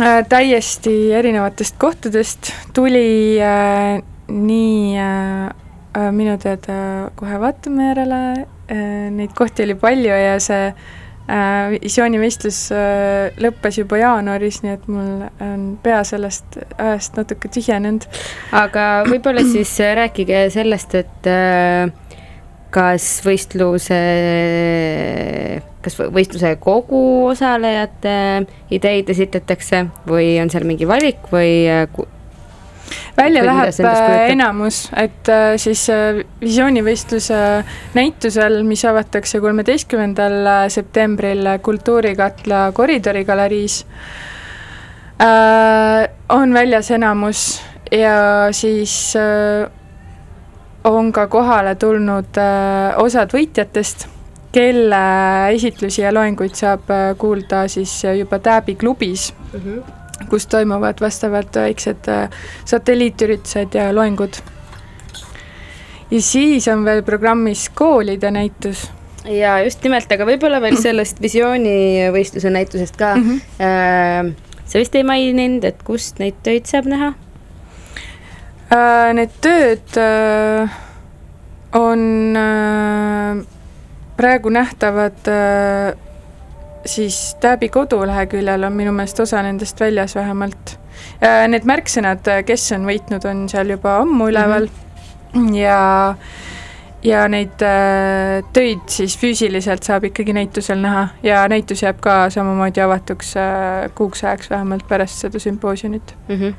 Äh, 0.00 0.24
täiesti 0.28 1.12
erinevatest 1.12 1.74
kohtadest 1.78 2.52
tuli 2.74 3.38
äh, 3.40 4.02
nii 4.28 4.98
äh, 4.98 5.46
äh, 5.96 6.12
minu 6.12 6.38
teada 6.38 7.10
kohe 7.14 7.40
vaatame 7.40 7.88
järele 7.88 8.46
äh,, 8.70 9.10
neid 9.10 9.30
kohti 9.34 9.62
oli 9.62 9.74
palju 9.74 10.14
ja 10.14 10.40
see 10.40 10.66
äh, 10.66 10.74
visioonivõistlus 11.24 12.58
äh, 12.76 13.32
lõppes 13.40 13.78
juba 13.80 13.96
jaanuaris, 14.00 14.60
nii 14.64 14.74
et 14.74 14.88
mul 14.92 15.22
on 15.44 15.62
pea 15.82 16.02
sellest 16.04 16.58
ajast 16.76 17.16
natuke 17.16 17.48
tühjenenud. 17.48 18.04
aga 18.52 19.04
võib-olla 19.08 19.44
siis 19.54 19.72
rääkige 19.80 20.46
sellest, 20.52 20.94
et 21.00 21.30
äh, 21.30 21.88
kas 22.74 23.06
võistluse, 23.24 24.00
kas 25.84 25.96
võistluse 26.00 26.56
kogu 26.62 27.00
osalejate 27.30 28.16
ideid 28.74 29.12
esitatakse 29.14 29.84
või 30.10 30.34
on 30.42 30.50
seal 30.52 30.66
mingi 30.68 30.88
valik 30.88 31.30
või 31.32 31.64
äh, 31.70 31.86
välja 33.16 33.44
läheb 33.46 33.80
äh, 33.80 34.30
enamus, 34.30 34.88
et 34.96 35.28
äh, 35.28 35.54
siis 35.60 35.86
äh, 35.92 36.22
visioonivõistluse 36.40 37.38
näitusel, 37.94 38.62
mis 38.66 38.84
avatakse 38.88 39.40
kolmeteistkümnendal 39.40 40.68
septembril 40.72 41.48
Kultuurikatla 41.62 42.66
koridori 42.74 43.24
galeriis, 43.24 43.84
on 46.34 46.52
väljas 46.52 46.90
enamus 46.90 47.44
ja 47.94 48.48
siis 48.52 49.14
on 50.84 51.12
ka 51.14 51.28
kohale 51.30 51.76
tulnud 51.78 52.40
osad 53.00 53.32
võitjatest, 53.32 54.08
kelle 54.52 55.02
esitlusi 55.54 56.02
ja 56.02 56.12
loenguid 56.14 56.58
saab 56.58 56.90
kuulda 57.18 57.64
siis 57.70 57.94
juba 58.18 58.42
Tääbi 58.42 58.74
klubis 58.74 59.32
mm? 59.52 59.60
-hmm 59.60 60.03
kus 60.30 60.46
toimuvad 60.46 61.00
vastavalt 61.00 61.56
väiksed 61.56 62.08
äh, 62.08 62.30
satelliitüritused 62.64 63.74
ja 63.74 63.94
loengud. 63.94 64.40
ja 66.10 66.22
siis 66.22 66.68
on 66.68 66.84
veel 66.84 67.02
programmis 67.02 67.68
koolide 67.74 68.30
näitus. 68.30 68.90
ja 69.24 69.58
just 69.64 69.82
nimelt, 69.82 70.12
aga 70.12 70.26
võib-olla 70.28 70.60
veel 70.60 70.76
sellest 70.76 71.20
visioonivõistluse 71.22 72.50
näitusest 72.50 72.96
ka 72.96 73.14
mm. 73.16 73.40
-hmm. 73.58 74.32
sa 74.64 74.78
vist 74.78 74.94
ei 74.94 75.04
maininud, 75.04 75.64
et 75.64 75.82
kust 75.82 76.18
neid 76.18 76.40
töid 76.42 76.66
saab 76.66 76.88
näha? 76.90 77.12
Äh, 78.72 79.12
need 79.14 79.34
tööd 79.40 80.00
on 81.74 82.36
praegu 84.16 84.48
nähtavad 84.48 85.26
siis 86.84 87.36
Täbi 87.40 87.68
koduleheküljel 87.68 88.64
on 88.64 88.72
minu 88.72 88.92
meelest 88.92 89.20
osa 89.20 89.42
nendest 89.42 89.80
väljas 89.80 90.14
vähemalt. 90.16 90.78
Need 91.48 91.66
märksõnad, 91.66 92.28
kes 92.46 92.72
on 92.76 92.86
võitnud, 92.88 93.24
on 93.26 93.46
seal 93.50 93.74
juba 93.74 93.98
ammu 94.02 94.28
üleval 94.30 94.68
mm 94.68 95.46
-hmm. 95.46 95.56
ja 95.56 96.14
ja 97.04 97.26
neid 97.28 97.62
äh, 97.64 98.40
töid 98.56 98.86
siis 98.88 99.16
füüsiliselt 99.20 99.84
saab 99.84 100.06
ikkagi 100.08 100.32
näitusel 100.32 100.80
näha 100.80 101.08
ja 101.22 101.42
näitus 101.52 101.82
jääb 101.84 102.00
ka 102.00 102.30
samamoodi 102.32 102.80
avatuks 102.80 103.34
äh, 103.36 103.90
kuuks 103.94 104.24
ajaks 104.24 104.50
vähemalt 104.50 104.88
pärast 104.88 105.20
seda 105.26 105.38
sümpoosiumit 105.38 106.14
mm. 106.28 106.40
-hmm 106.40 106.54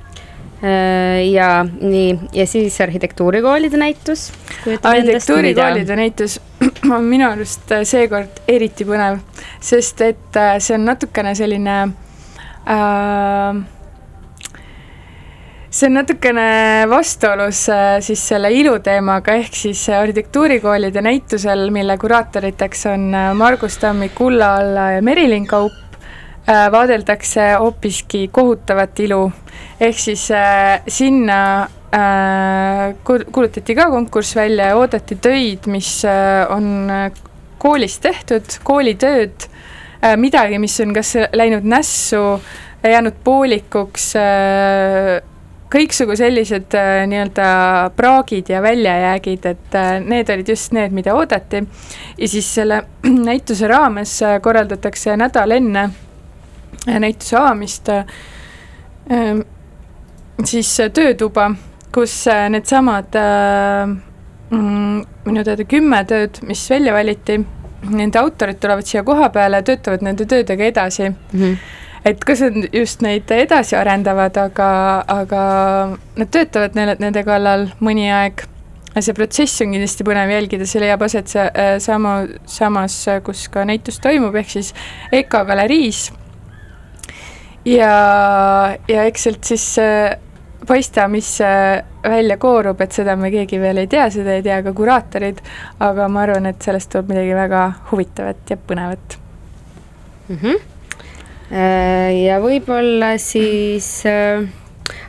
ja 1.32 1.65
nii, 1.82 2.19
ja 2.34 2.47
siis 2.47 2.82
arhitektuurikoolide 2.82 3.78
näitus. 3.78 4.32
arhitektuurikoolide 4.84 5.95
näitus 5.95 6.41
on 6.96 7.06
minu 7.10 7.28
arust 7.30 7.72
äh, 7.74 7.84
seekord 7.88 8.42
eriti 8.52 8.86
põnev, 8.88 9.22
sest 9.64 10.02
et 10.06 10.40
äh, 10.40 10.58
see 10.64 10.76
on 10.78 10.86
natukene 10.90 11.34
selline 11.38 11.78
äh, 12.66 13.62
see 15.70 15.90
on 15.90 15.98
natukene 16.00 16.50
vastuolus 16.92 17.66
äh, 17.74 17.96
siis 18.06 18.26
selle 18.34 18.52
iluteemaga, 18.54 19.38
ehk 19.42 19.58
siis 19.58 19.88
arhitektuurikoolide 19.90 21.04
näitusel, 21.06 21.70
mille 21.76 21.98
kuraatoriteks 22.02 22.86
on 22.94 23.10
Margus 23.38 23.80
Tammik, 23.82 24.22
Ulla 24.22 24.56
Alla 24.60 24.92
ja 24.98 25.02
Merilin 25.02 25.48
Kaup, 25.48 25.82
vaadeldakse 26.46 27.56
hoopiski 27.58 28.28
kohutavat 28.32 29.00
ilu. 29.02 29.32
Ehk 29.82 29.98
siis 29.98 30.28
sinna 30.88 31.40
kuulutati 33.06 33.76
ka 33.76 33.90
konkurss 33.90 34.36
välja 34.36 34.72
ja 34.72 34.78
oodati 34.78 35.16
töid, 35.22 35.70
mis 35.72 36.06
äh, 36.06 36.46
on 36.52 36.90
äh, 36.92 37.12
koolis 37.58 38.00
tehtud, 38.04 38.58
koolitööd 38.64 39.48
äh,, 39.48 40.18
midagi, 40.18 40.60
mis 40.60 40.76
on 40.84 40.94
kas 40.94 41.16
läinud 41.34 41.64
nässu, 41.64 42.42
jäänud 42.84 43.22
poolikuks 43.24 44.12
äh,, 44.20 45.24
kõiksugu 45.76 46.16
sellised 46.18 46.76
äh, 46.78 47.04
nii-öelda 47.10 47.48
praagid 47.98 48.50
ja 48.54 48.62
väljajäägid, 48.64 49.46
et 49.50 49.78
äh, 49.78 49.98
need 50.04 50.30
olid 50.30 50.50
just 50.54 50.76
need, 50.76 50.94
mida 50.96 51.16
oodati. 51.18 51.64
ja 52.18 52.28
siis 52.28 52.54
selle 52.56 52.84
näituse 53.30 53.68
raames 53.68 54.22
äh, 54.24 54.40
korraldatakse 54.42 55.18
nädal 55.18 55.52
enne 55.52 55.90
äh, 56.88 57.00
näituse 57.00 57.38
avamist 57.38 57.90
äh, 57.90 58.06
siis 60.44 60.80
äh, 60.80 60.92
töötuba, 60.92 61.52
kus 61.96 62.28
äh, 62.28 62.50
needsamad 62.52 63.16
äh, 63.16 63.88
mm, 64.50 65.04
minu 65.26 65.43
teada 65.48 65.66
kümme 65.70 66.02
tööd, 66.10 66.41
mis 66.48 66.64
välja 66.72 66.93
valiti, 66.96 67.39
nende 67.86 68.20
autorid 68.20 68.60
tulevad 68.62 68.88
siia 68.88 69.04
koha 69.08 69.30
peale 69.34 69.62
ja 69.62 69.68
töötavad 69.70 70.04
nende 70.06 70.28
töödega 70.30 70.68
edasi 70.72 71.10
mm. 71.10 71.18
-hmm. 71.34 71.56
et 72.12 72.26
kas 72.26 72.41
nad 72.41 72.74
just 72.74 73.06
neid 73.06 73.32
edasi 73.32 73.78
arendavad, 73.80 74.38
aga, 74.38 74.70
aga 75.08 75.46
nad 76.16 76.32
töötavad 76.32 76.76
neile, 76.76 76.98
nende 77.00 77.24
kallal 77.24 77.70
mõni 77.80 78.10
aeg. 78.12 78.46
see 79.00 79.14
protsess 79.14 79.62
on 79.62 79.74
kindlasti 79.76 80.04
põnev 80.08 80.30
jälgida, 80.32 80.66
see 80.66 80.80
leiab 80.80 81.02
aset 81.04 81.28
see, 81.28 81.50
sama, 81.80 82.28
samas, 82.46 83.06
kus 83.24 83.50
ka 83.52 83.66
näitus 83.66 84.00
toimub, 84.00 84.36
ehk 84.36 84.50
siis 84.50 84.74
EKA 85.12 85.43
galeriis 85.46 86.12
ja, 87.66 87.91
ja 88.88 89.04
eks 89.04 89.24
sealt 89.24 89.43
siis 89.43 89.66
paista, 90.66 91.07
mis 91.11 91.30
välja 92.03 92.38
koorub, 92.41 92.82
et 92.82 92.95
seda 92.95 93.16
me 93.20 93.32
keegi 93.34 93.59
veel 93.61 93.84
ei 93.84 93.89
tea, 93.91 94.09
seda 94.13 94.36
ei 94.38 94.43
tea 94.45 94.61
ka 94.66 94.74
kuraatorid, 94.76 95.41
aga 95.86 96.07
ma 96.11 96.26
arvan, 96.26 96.49
et 96.51 96.61
sellest 96.61 96.91
tuleb 96.93 97.13
midagi 97.13 97.36
väga 97.38 97.66
huvitavat 97.91 98.53
ja 98.53 98.57
põnevat 98.57 99.18
mm. 100.30 100.38
-hmm. 100.38 100.72
Ja 102.26 102.39
võib-olla 102.41 103.11
siis 103.22 103.88
äh, 104.09 104.41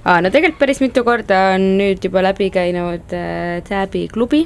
no 0.04 0.30
tegelikult 0.30 0.58
päris 0.60 0.82
mitu 0.84 1.04
korda 1.04 1.54
on 1.54 1.64
nüüd 1.78 2.04
juba 2.04 2.22
läbi 2.22 2.50
käinud 2.52 3.14
äh, 3.16 3.62
Täbi 3.64 4.06
klubi 4.12 4.44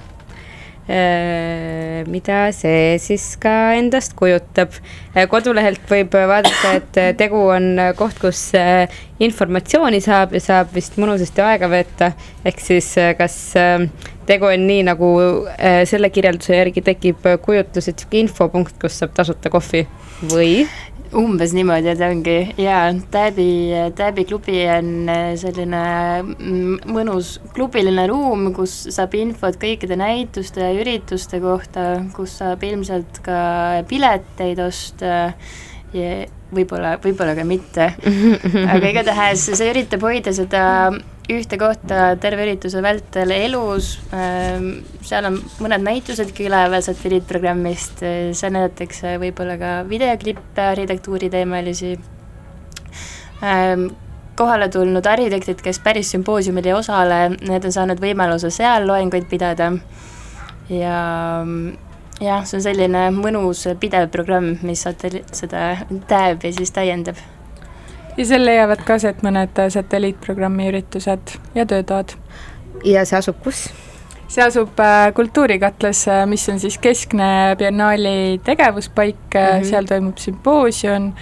mida 2.10 2.40
see 2.56 2.96
siis 3.02 3.24
ka 3.40 3.72
endast 3.78 4.16
kujutab. 4.18 4.74
Äh, 5.14 5.26
kodulehelt 5.30 5.84
võib 5.90 6.14
vaadata, 6.14 6.74
et 6.78 7.00
äh, 7.00 7.12
tegu 7.18 7.42
on 7.52 7.72
koht, 7.98 8.18
kus 8.22 8.50
informatsiooni 9.20 10.00
saab 10.02 10.34
ja 10.36 10.42
saab 10.42 10.74
vist 10.74 10.98
mõnusasti 11.00 11.44
aega 11.44 11.70
veeta. 11.70 12.12
ehk 12.44 12.60
siis 12.60 12.94
kas 13.18 13.36
tegu 14.26 14.46
on 14.48 14.66
nii, 14.66 14.84
nagu 14.88 15.08
selle 15.90 16.10
kirjelduse 16.10 16.56
järgi 16.56 16.82
tekib 16.86 17.26
kujutlus, 17.44 17.90
et 17.90 17.98
sihuke 17.98 18.22
infopunkt, 18.24 18.78
kus 18.80 19.00
saab 19.02 19.12
tasuta 19.16 19.52
kohvi 19.52 19.84
või? 20.30 20.64
Umbes 21.16 21.52
niimoodi, 21.56 21.90
et 21.90 22.02
ongi 22.06 22.36
jaa, 22.60 22.90
Täbi, 23.10 23.50
Täbi 23.98 24.24
klubi 24.28 24.62
on 24.70 25.08
äh, 25.10 25.32
selline 25.40 25.82
mm, 26.22 26.90
mõnus 26.94 27.36
klubiline 27.54 28.06
ruum, 28.10 28.50
kus 28.56 28.76
saab 28.94 29.16
infot 29.18 29.58
kõikide 29.60 29.98
näituste 29.98 30.62
ja 30.62 30.70
ürituste 30.76 31.40
kohta, 31.42 31.88
kus 32.16 32.38
saab 32.40 32.62
ilmselt 32.66 33.22
ka 33.26 33.40
pileteid 33.90 34.62
osta 34.62 35.32
ja 35.96 36.10
võib-olla, 36.54 36.96
võib-olla 37.02 37.34
ka 37.38 37.46
mitte. 37.46 37.90
aga 38.74 38.92
igatahes 38.92 39.50
see 39.52 39.70
üritab 39.72 40.06
hoida 40.06 40.34
seda 40.36 40.62
ühte 41.30 41.58
kohta 41.60 42.14
terve 42.20 42.44
ürituse 42.46 42.82
vältel 42.82 43.30
elus, 43.34 43.92
seal 44.10 45.28
on 45.28 45.38
mõned 45.62 45.84
näitused 45.86 46.32
üleval 46.42 46.82
satelliitprogrammist, 46.84 48.02
seal 48.36 48.54
näidatakse 48.56 49.16
võib-olla 49.22 49.56
ka 49.60 49.72
videoklippe 49.90 50.64
arhitektuuriteemalisi, 50.72 51.94
kohale 54.40 54.68
tulnud 54.72 55.06
arhitektid, 55.06 55.60
kes 55.64 55.80
päris 55.84 56.10
sümpoosiumil 56.14 56.70
ei 56.70 56.76
osale, 56.76 57.20
need 57.40 57.66
on 57.68 57.74
saanud 57.74 58.00
võimaluse 58.00 58.50
seal 58.54 58.86
loenguid 58.88 59.28
pidada. 59.30 59.72
Ja 60.70 61.00
jah, 62.22 62.44
see 62.46 62.60
on 62.60 62.64
selline 62.64 63.08
mõnus 63.16 63.66
pidev 63.82 64.08
programm, 64.14 64.54
mis 64.66 64.84
satelli-, 64.86 65.24
seda 65.36 65.74
tääb 66.08 66.46
ja 66.46 66.52
siis 66.56 66.72
täiendab. 66.76 67.20
Ja 68.16 68.26
seal 68.26 68.44
leiavad 68.46 68.82
ka 68.86 68.98
aset 68.98 69.22
mõned 69.26 69.60
satelliitprogrammi 69.74 70.70
üritused 70.72 71.36
ja 71.54 71.66
töötoad. 71.68 72.16
ja 72.84 73.04
see 73.04 73.18
asub 73.18 73.38
kus? 73.44 73.68
see 74.30 74.44
asub 74.44 74.78
äh, 74.78 75.10
Kultuurikatlas, 75.14 76.04
äh, 76.08 76.24
mis 76.30 76.48
on 76.48 76.60
siis 76.62 76.78
keskne 76.78 77.56
biennaali 77.58 78.40
tegevuspaik 78.46 79.34
mm, 79.34 79.40
-hmm. 79.40 79.64
seal 79.70 79.88
toimub 79.90 80.18
sümpoosium, 80.18 81.12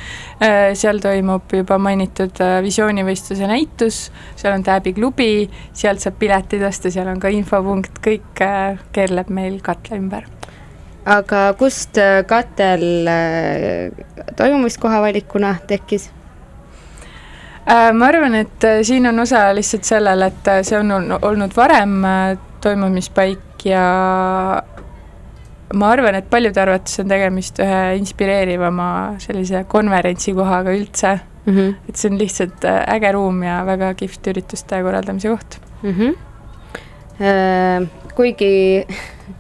seal 0.75 1.01
toimub 1.01 1.53
juba 1.53 1.79
mainitud 1.79 2.43
visioonivõistluse 2.63 3.47
näitus, 3.47 4.11
seal 4.37 4.55
on 4.55 4.63
Tääbi 4.63 4.93
klubi, 4.93 5.51
sealt 5.73 6.05
saab 6.05 6.19
piletid 6.19 6.63
osta, 6.63 6.91
seal 6.91 7.09
on 7.09 7.21
ka 7.21 7.29
infopunkt, 7.29 8.03
kõik 8.05 8.45
keerleb 8.93 9.31
meil 9.31 9.61
katla 9.63 9.97
ümber 9.97 10.29
aga 11.09 11.55
kust 11.57 11.97
katel 12.29 13.09
toimumiskoha 14.37 15.01
valikuna 15.01 15.57
tekkis? 15.67 16.11
Äh, 17.69 17.93
ma 17.93 18.09
arvan, 18.09 18.35
et 18.35 18.65
siin 18.83 19.07
on 19.11 19.21
osa 19.21 19.49
lihtsalt 19.57 19.85
sellel, 19.85 20.23
et 20.31 20.51
see 20.65 20.79
on 20.79 20.91
olnud 21.21 21.57
varem 21.57 22.01
toimumispaik 22.65 23.67
ja 23.69 23.85
ma 25.77 25.91
arvan, 25.93 26.17
et 26.19 26.31
paljude 26.31 26.61
arvates 26.63 27.01
on 27.03 27.11
tegemist 27.11 27.59
ühe 27.63 27.81
inspireerivama 27.99 28.89
sellise 29.23 29.65
konverentsikohaga 29.69 30.73
üldse 30.77 31.19
mm. 31.19 31.57
-hmm. 31.57 31.75
et 31.89 31.97
see 31.97 32.11
on 32.11 32.19
lihtsalt 32.19 32.65
äge 32.65 33.13
ruum 33.13 33.43
ja 33.43 33.61
väga 33.67 33.93
kihvt 33.95 34.27
ürituste 34.33 34.83
korraldamise 34.83 35.29
koht 35.29 35.61
mm. 35.83 35.95
-hmm. 35.99 37.87
kuigi 38.15 38.87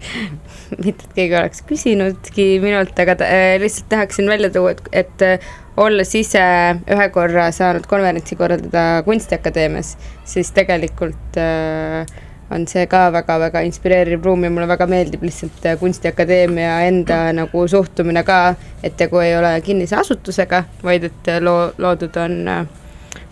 mitte, 0.85 1.05
et 1.05 1.15
keegi 1.15 1.37
oleks 1.39 1.63
küsinudki 1.69 2.61
minult, 2.61 2.99
aga 2.99 3.17
äh, 3.25 3.57
lihtsalt 3.61 3.89
tahaksin 3.89 4.29
välja 4.29 4.51
tuua, 4.51 4.71
et, 4.71 4.83
et 4.93 5.23
äh, 5.23 5.39
olles 5.79 6.15
ise 6.19 6.45
ühe 6.91 7.09
korra 7.15 7.49
saanud 7.55 7.87
konverentsi 7.91 8.37
korraldada 8.39 9.03
Kunstiakadeemias, 9.07 9.95
siis 10.27 10.51
tegelikult 10.57 11.39
äh, 11.39 12.09
on 12.51 12.65
see 12.71 12.87
ka 12.91 13.09
väga-väga 13.13 13.63
inspireeriv 13.69 14.25
ruum 14.25 14.47
ja 14.47 14.51
mulle 14.51 14.69
väga 14.71 14.89
meeldib 14.91 15.23
lihtsalt 15.27 15.67
äh, 15.69 15.79
Kunstiakadeemia 15.81 16.81
enda 16.89 17.21
nagu 17.37 17.67
suhtumine 17.69 18.25
ka, 18.27 18.41
et 18.83 18.97
tegu 19.01 19.23
ei 19.23 19.37
ole 19.39 19.55
kinnise 19.65 19.99
asutusega, 20.01 20.65
vaid 20.83 21.09
et 21.11 21.33
loo, 21.45 21.71
loodud 21.79 22.17
on 22.25 22.39
äh, 22.49 22.67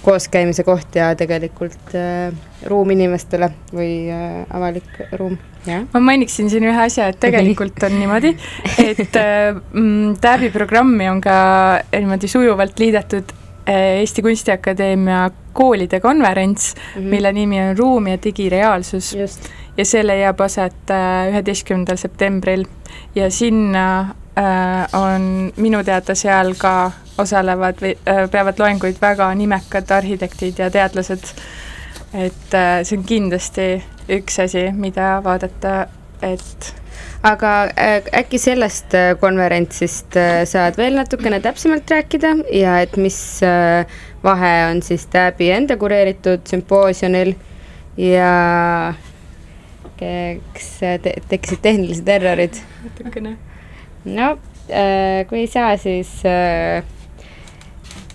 kooskäimise 0.02 0.64
koht 0.64 0.96
ja 0.96 1.14
tegelikult 1.18 1.94
äh, 1.94 2.34
ruum 2.66 2.90
inimestele 2.94 3.50
või 3.74 4.08
äh, 4.12 4.44
avalik 4.54 5.00
ruum, 5.18 5.38
ma 5.92 6.02
mainiksin 6.10 6.50
siin 6.50 6.66
ühe 6.68 6.84
asja, 6.86 7.08
et 7.10 7.18
tegelikult 7.22 7.82
on 7.86 7.98
niimoodi, 7.98 8.34
et 8.84 9.18
äh, 9.18 9.56
mm, 9.56 10.16
Tääbi 10.20 10.50
programmi 10.54 11.08
on 11.10 11.20
ka 11.24 11.36
niimoodi 11.94 12.30
sujuvalt 12.30 12.78
liidetud 12.82 13.34
äh, 13.68 14.00
Eesti 14.02 14.22
Kunstiakadeemia 14.22 15.30
koolide 15.56 16.00
konverents 16.00 16.74
mm, 16.74 17.00
-hmm. 17.00 17.10
mille 17.10 17.32
nimi 17.32 17.60
on 17.60 17.78
Ruum 17.78 18.06
ja 18.06 18.18
digireaalsus. 18.24 19.16
ja 19.76 19.84
see 19.84 20.06
leiab 20.06 20.40
aset 20.40 20.90
äh, 20.90 21.28
üheteistkümnendal 21.30 21.96
septembril 21.96 22.64
ja 23.14 23.30
sinna 23.30 24.14
on 24.92 25.52
minu 25.56 25.78
teada 25.84 26.14
seal 26.14 26.52
ka 26.60 26.92
osalevad 27.18 27.80
või 27.80 27.92
äh, 28.08 28.24
peavad 28.30 28.60
loenguid 28.60 28.98
väga 29.00 29.28
nimekad 29.34 29.90
arhitektid 29.98 30.58
ja 30.60 30.70
teadlased. 30.70 31.30
et 32.14 32.54
äh, 32.54 32.80
see 32.84 32.98
on 32.98 33.04
kindlasti 33.04 33.68
üks 34.12 34.38
asi, 34.44 34.68
mida 34.72 35.16
vaadata, 35.24 35.86
et 36.22 36.74
aga 37.26 37.52
äh, 37.72 37.96
äkki 38.20 38.38
sellest 38.38 38.94
konverentsist 39.20 40.18
saad 40.52 40.78
veel 40.78 40.96
natukene 41.00 41.40
täpsemalt 41.40 41.90
rääkida 41.90 42.36
ja 42.52 42.78
et 42.84 42.96
mis 42.96 43.40
vahe 44.24 44.54
on 44.70 44.82
siis 44.82 45.06
Täbi 45.10 45.50
enda 45.50 45.76
kureeritud 45.76 46.46
sümpoosiumil 46.48 47.34
ja 47.96 48.94
eks 49.96 50.72
te 50.80 51.20
tekkisid 51.28 51.62
tehnilised 51.64 52.08
errorid? 52.08 52.58
natukene. 52.84 53.36
No 54.06 54.36
kui 54.66 55.44
ei 55.44 55.46
saa, 55.46 55.76
siis 55.78 56.10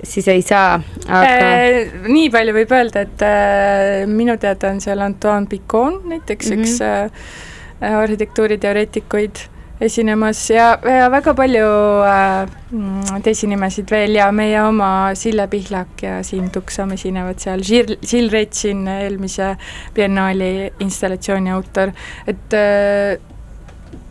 siis 0.04 0.28
ei 0.28 0.42
saa, 0.42 0.82
aga 1.08 1.30
äh,. 1.30 1.94
nii 2.10 2.30
palju 2.34 2.56
võib 2.56 2.76
öelda, 2.76 3.06
et 3.06 3.24
äh, 3.26 4.10
minu 4.10 4.38
teada 4.42 4.72
on 4.74 4.82
seal 4.84 5.02
Antoine 5.06 5.50
Picon 5.50 6.02
näiteks 6.10 6.52
mm, 6.52 6.58
-hmm. 6.58 6.62
üks 6.62 6.82
äh, 6.82 7.98
arhitektuuriteoreetikuid 8.02 9.46
esinemas 9.82 10.50
ja, 10.50 10.78
ja 10.86 11.10
väga 11.12 11.34
palju 11.34 11.70
äh, 12.06 13.22
teisi 13.24 13.50
nimesid 13.50 13.89
veel 13.92 14.16
ja 14.16 14.32
meie 14.32 14.62
oma 14.64 15.12
Sille 15.18 15.48
Pihlak 15.48 16.04
ja 16.04 16.22
Siim 16.24 16.50
Tuksam 16.54 16.92
esinevad 16.92 17.42
seal, 17.42 17.64
Žil 17.64 18.30
Retsin, 18.30 18.88
eelmise 18.88 19.56
biennaali 19.96 20.72
installatsiooni 20.80 21.52
autor, 21.52 21.94
et 22.28 22.58
äh, 22.58 23.31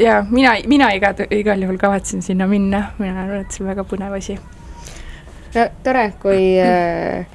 ja 0.00 0.24
mina, 0.30 0.54
mina 0.66 0.90
iga, 0.96 1.12
igal 1.30 1.60
juhul 1.62 1.78
kavatsen 1.80 2.22
sinna 2.22 2.48
minna, 2.50 2.90
mina 2.98 3.24
arvan, 3.24 3.44
et 3.44 3.52
see 3.52 3.64
on 3.64 3.70
väga 3.70 3.84
põnev 3.88 4.16
asi. 4.16 4.38
No 5.54 5.66
tore, 5.84 6.04
kui 6.22 6.44
äh, 6.62 7.26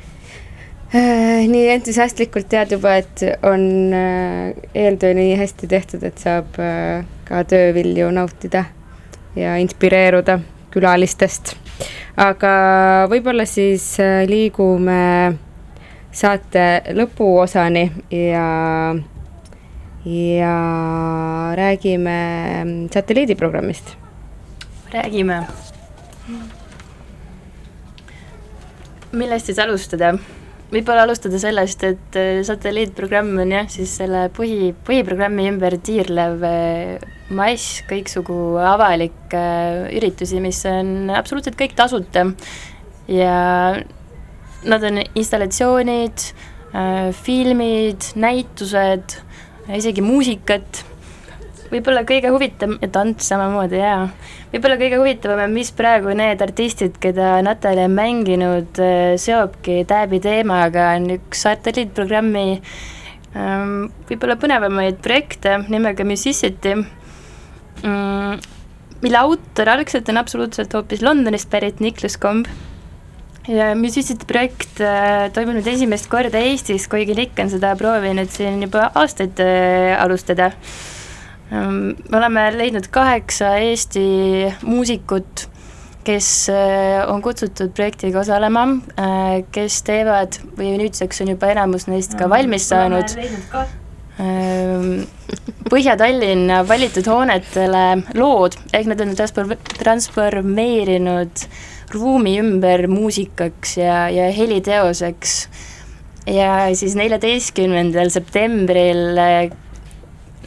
äh, 0.96 1.44
nii 1.52 1.68
entusiastlikult 1.76 2.50
tead 2.52 2.76
juba, 2.76 2.96
et 3.02 3.26
on 3.44 3.66
äh, 3.94 4.54
eeltöö 4.74 5.14
nii 5.18 5.36
hästi 5.40 5.70
tehtud, 5.72 6.06
et 6.08 6.22
saab 6.24 6.60
äh, 6.62 7.04
ka 7.28 7.44
töövilju 7.50 8.10
nautida 8.16 8.66
ja 9.36 9.58
inspireeruda 9.62 10.40
külalistest. 10.74 11.56
aga 12.18 12.52
võib-olla 13.12 13.46
siis 13.46 13.98
äh, 14.00 14.24
liigume 14.30 15.36
saate 16.16 16.96
lõpuosani 16.96 17.90
ja 18.16 18.46
ja 20.06 20.56
räägime 21.58 22.90
satelliidiprogrammist. 22.94 23.96
räägime 24.94 25.44
millest 29.16 29.52
siis 29.52 29.60
alustada? 29.60 30.16
võib-olla 30.66 31.06
alustada 31.06 31.38
sellest, 31.40 31.84
et 31.88 32.18
äh, 32.20 32.40
satelliitprogramm 32.44 33.38
on 33.44 33.52
jah, 33.54 33.68
siis 33.72 33.94
selle 34.00 34.26
põhi, 34.36 34.72
põhiprogrammi 34.88 35.46
ümber 35.52 35.78
tiirlev 35.86 36.42
äh, 36.44 37.06
mass 37.38 37.84
kõiksugu 37.88 38.58
avalikke 38.60 39.40
äh, 39.40 39.86
üritusi, 39.96 40.42
mis 40.44 40.60
on 40.68 41.14
absoluutselt 41.14 41.56
kõik 41.60 41.78
tasuta 41.78 42.26
ja 43.12 43.38
nad 44.66 44.88
on 44.90 44.98
installatsioonid, 45.14 46.24
filmid, 47.16 48.08
näitused, 48.20 49.14
isegi 49.74 50.04
muusikat. 50.06 50.84
Võib-olla 51.72 52.04
kõige 52.06 52.30
huvitavam, 52.30 52.76
ja 52.82 52.88
tants 52.94 53.26
samamoodi, 53.32 53.80
jaa. 53.82 54.04
võib-olla 54.52 54.78
kõige 54.80 55.00
huvitavam 55.02 55.42
on, 55.48 55.56
mis 55.56 55.72
praegu 55.76 56.14
need 56.16 56.44
artistid, 56.46 57.00
keda 57.02 57.40
Natalja 57.44 57.88
on 57.90 57.96
mänginud, 57.98 58.78
äh, 58.78 59.16
seobki 59.20 59.82
Tääbi 59.90 60.22
teemaga, 60.22 60.92
on 61.00 61.10
üks 61.18 61.42
satelliitprogrammi 61.48 62.46
ähm, 63.36 63.74
võib-olla 64.10 64.38
põnevamaid 64.40 65.02
projekte 65.04 65.58
nimega 65.66 66.06
Musicity 66.08 66.76
mm,, 66.78 68.46
mille 69.02 69.20
autor 69.20 69.74
algselt 69.76 70.14
on 70.14 70.22
absoluutselt 70.22 70.74
hoopis 70.78 71.04
Londonist 71.06 71.50
pärit 71.52 71.82
Niklas 71.84 72.20
Komb 72.22 72.48
ja 73.48 73.76
Musicity 73.78 74.26
projekt 74.28 74.82
äh, 74.82 75.30
toimub 75.34 75.60
nüüd 75.60 75.68
esimest 75.70 76.10
korda 76.12 76.42
Eestis, 76.42 76.88
kuigi 76.92 77.16
Nick 77.18 77.40
on 77.42 77.52
seda 77.54 77.76
proovinud 77.78 78.32
siin 78.34 78.62
juba 78.66 78.90
aastaid 78.98 79.40
äh, 79.44 79.94
alustada. 80.02 80.52
Ehm, 81.54 81.94
me 82.10 82.18
oleme 82.18 82.48
leidnud 82.58 82.88
kaheksa 82.94 83.56
Eesti 83.62 84.06
muusikut, 84.66 85.46
kes 86.06 86.30
eh, 86.54 87.02
on 87.10 87.22
kutsutud 87.26 87.72
projektiga 87.74 88.20
osalema, 88.22 88.68
kes 89.54 89.80
teevad 89.88 90.38
või 90.58 90.76
nüüdseks 90.78 91.24
on 91.24 91.32
juba 91.34 91.50
enamus 91.54 91.88
neist 91.90 92.14
ka 92.18 92.30
valmis 92.30 92.68
saanud. 92.70 93.16
ehm, 94.22 95.06
Põhja-Tallinna 95.66 96.60
valitud 96.70 97.08
hoonetele 97.10 97.86
lood, 98.18 98.54
ehk 98.74 98.86
nad 98.92 99.02
on 99.02 99.16
transformeerinud 99.82 101.46
ruumi 101.94 102.38
ümber 102.42 102.88
muusikaks 102.92 103.78
ja, 103.78 104.06
ja 104.10 104.30
heliteoseks. 104.34 105.36
ja 106.26 106.52
siis 106.74 106.96
neljateistkümnendal 106.98 108.10
septembril 108.10 109.20
äh, 109.22 109.52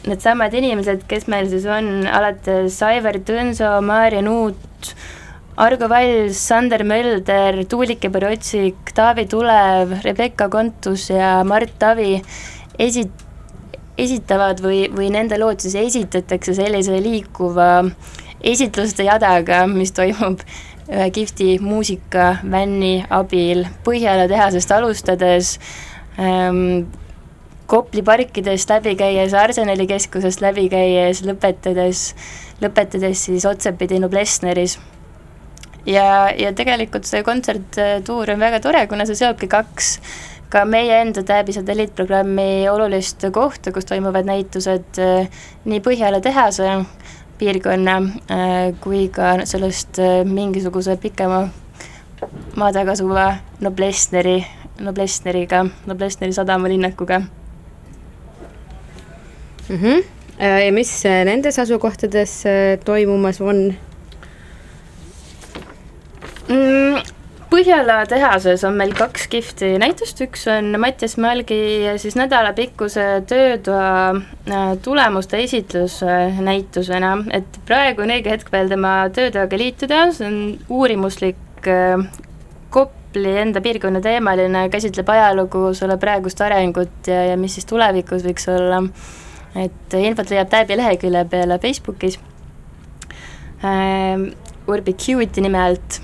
needsamad 0.07 0.53
inimesed, 0.55 1.05
kes 1.09 1.27
meil 1.31 1.49
siis 1.51 1.65
on, 1.69 2.03
alates 2.07 2.77
Aivar 2.85 3.19
Tõnso, 3.25 3.71
Maarja 3.85 4.21
Nuut, 4.25 4.93
Argo 5.59 5.89
Vall, 5.91 6.29
Sander 6.35 6.85
Mölder, 6.87 7.63
Tuulike 7.67 8.11
Borotsik, 8.11 8.93
Taavi 8.95 9.25
Tulev, 9.27 9.97
Rebecca 10.05 10.47
Kontus 10.51 11.09
ja 11.11 11.39
Mart 11.47 11.75
Tavi 11.81 12.13
esi-, 12.79 13.09
esitavad 13.99 14.63
või, 14.63 14.85
või 14.95 15.11
nende 15.11 15.39
lood 15.39 15.59
siis 15.63 15.75
esitatakse 15.79 16.55
sellise 16.55 17.01
liikuva 17.03 17.69
esitluste 18.39 19.03
jadaga, 19.03 19.65
mis 19.67 19.91
toimub 19.91 20.43
ühe 20.89 21.09
kihvti 21.13 21.57
muusikavänni 21.61 23.05
abil 23.13 23.65
Põhjala 23.85 24.27
tehasest 24.31 24.71
alustades 24.73 25.57
ähm,, 26.19 26.89
Kopli 27.69 28.01
parkidest 28.01 28.71
läbi 28.73 28.95
käies, 28.97 29.33
Arsenali 29.37 29.85
keskusest 29.85 30.41
läbi 30.41 30.63
käies, 30.71 31.19
lõpetades, 31.21 31.99
lõpetades 32.63 33.27
siis 33.27 33.45
otsapidi 33.45 33.99
Noblessneris. 34.01 34.79
ja, 35.85 36.31
ja 36.33 36.49
tegelikult 36.57 37.05
see 37.05 37.21
kontserttuur 37.23 38.33
on 38.33 38.41
väga 38.41 38.59
tore, 38.59 38.81
kuna 38.89 39.05
see 39.05 39.19
seobki 39.21 39.47
kaks 39.47 39.99
ka 40.49 40.63
meie 40.65 40.97
enda 41.03 41.21
Täbi 41.23 41.53
satelliitprogrammi 41.53 42.65
olulist 42.71 43.27
kohta, 43.33 43.71
kus 43.71 43.85
toimuvad 43.85 44.25
näitused 44.25 44.97
äh, 44.97 45.29
nii 45.69 45.81
Põhjala 45.85 46.23
tehase 46.25 46.71
piirkonna 47.39 47.97
äh, 48.31 48.73
kui 48.83 49.07
ka 49.13 49.45
sellest 49.47 49.99
äh, 49.99 50.21
mingisuguse 50.27 50.97
pikema 51.01 51.47
maa 52.55 52.71
taga 52.75 52.91
asuva 52.91 53.25
Noblessneri, 53.63 54.45
Noblessneriga, 54.79 55.65
Noblessneri 55.87 56.33
sadamalinnakuga 56.33 57.19
mm. 59.69 59.75
-hmm. 59.75 60.03
ja 60.65 60.71
mis 60.71 61.05
äh, 61.05 61.25
nendes 61.25 61.59
asukohtades 61.59 62.45
äh, 62.45 62.79
toimumas 62.85 63.41
on 63.41 63.75
mm,? 66.49 67.18
Põhjala 67.49 68.03
tehases 68.05 68.61
on 68.67 68.75
meil 68.77 68.91
kaks 68.93 69.23
kihvti 69.31 69.71
näitust, 69.81 70.19
üks 70.21 70.43
on 70.53 70.67
Mattias 70.77 71.15
Malgi 71.17 71.57
siis 71.97 72.13
nädalapikkuse 72.13 73.05
töötoa 73.25 74.75
tulemuste 74.85 75.39
esitlus 75.41 75.95
näitusena, 76.45 77.15
et 77.33 77.57
praegu 77.65 78.03
on 78.05 78.13
õige 78.13 78.29
hetk 78.35 78.51
veel 78.53 78.69
tema 78.69 78.91
töötoaga 79.15 79.57
liituda, 79.57 80.01
see 80.13 80.27
on 80.29 80.37
uurimuslik 80.77 81.69
Kopli 82.69 83.31
enda 83.41 83.63
piirkonna 83.65 83.97
teemaline, 84.05 84.67
käsitleb 84.69 85.09
ajalugu, 85.09 85.71
selle 85.73 85.97
praegust 85.97 86.43
arengut 86.45 87.09
ja, 87.09 87.23
ja 87.31 87.39
mis 87.41 87.55
siis 87.57 87.65
tulevikus 87.65 88.21
võiks 88.27 88.45
olla. 88.53 88.83
Et 89.57 89.97
infot 89.97 90.29
leiab 90.29 90.51
Täbi 90.53 90.77
lehekülje 90.77 91.25
peale 91.31 91.57
Facebookis. 91.63 92.19
Äh, 93.65 94.29
Urbicurity 94.69 95.41
nime 95.41 95.63
alt 95.63 95.97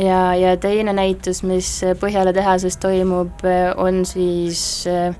ja, 0.00 0.20
ja 0.34 0.56
teine 0.60 0.94
näitus, 0.96 1.42
mis 1.46 1.68
Põhjala 2.00 2.32
tehases 2.36 2.78
toimub, 2.80 3.44
on 3.76 4.04
siis 4.08 4.86
äh, 4.88 5.14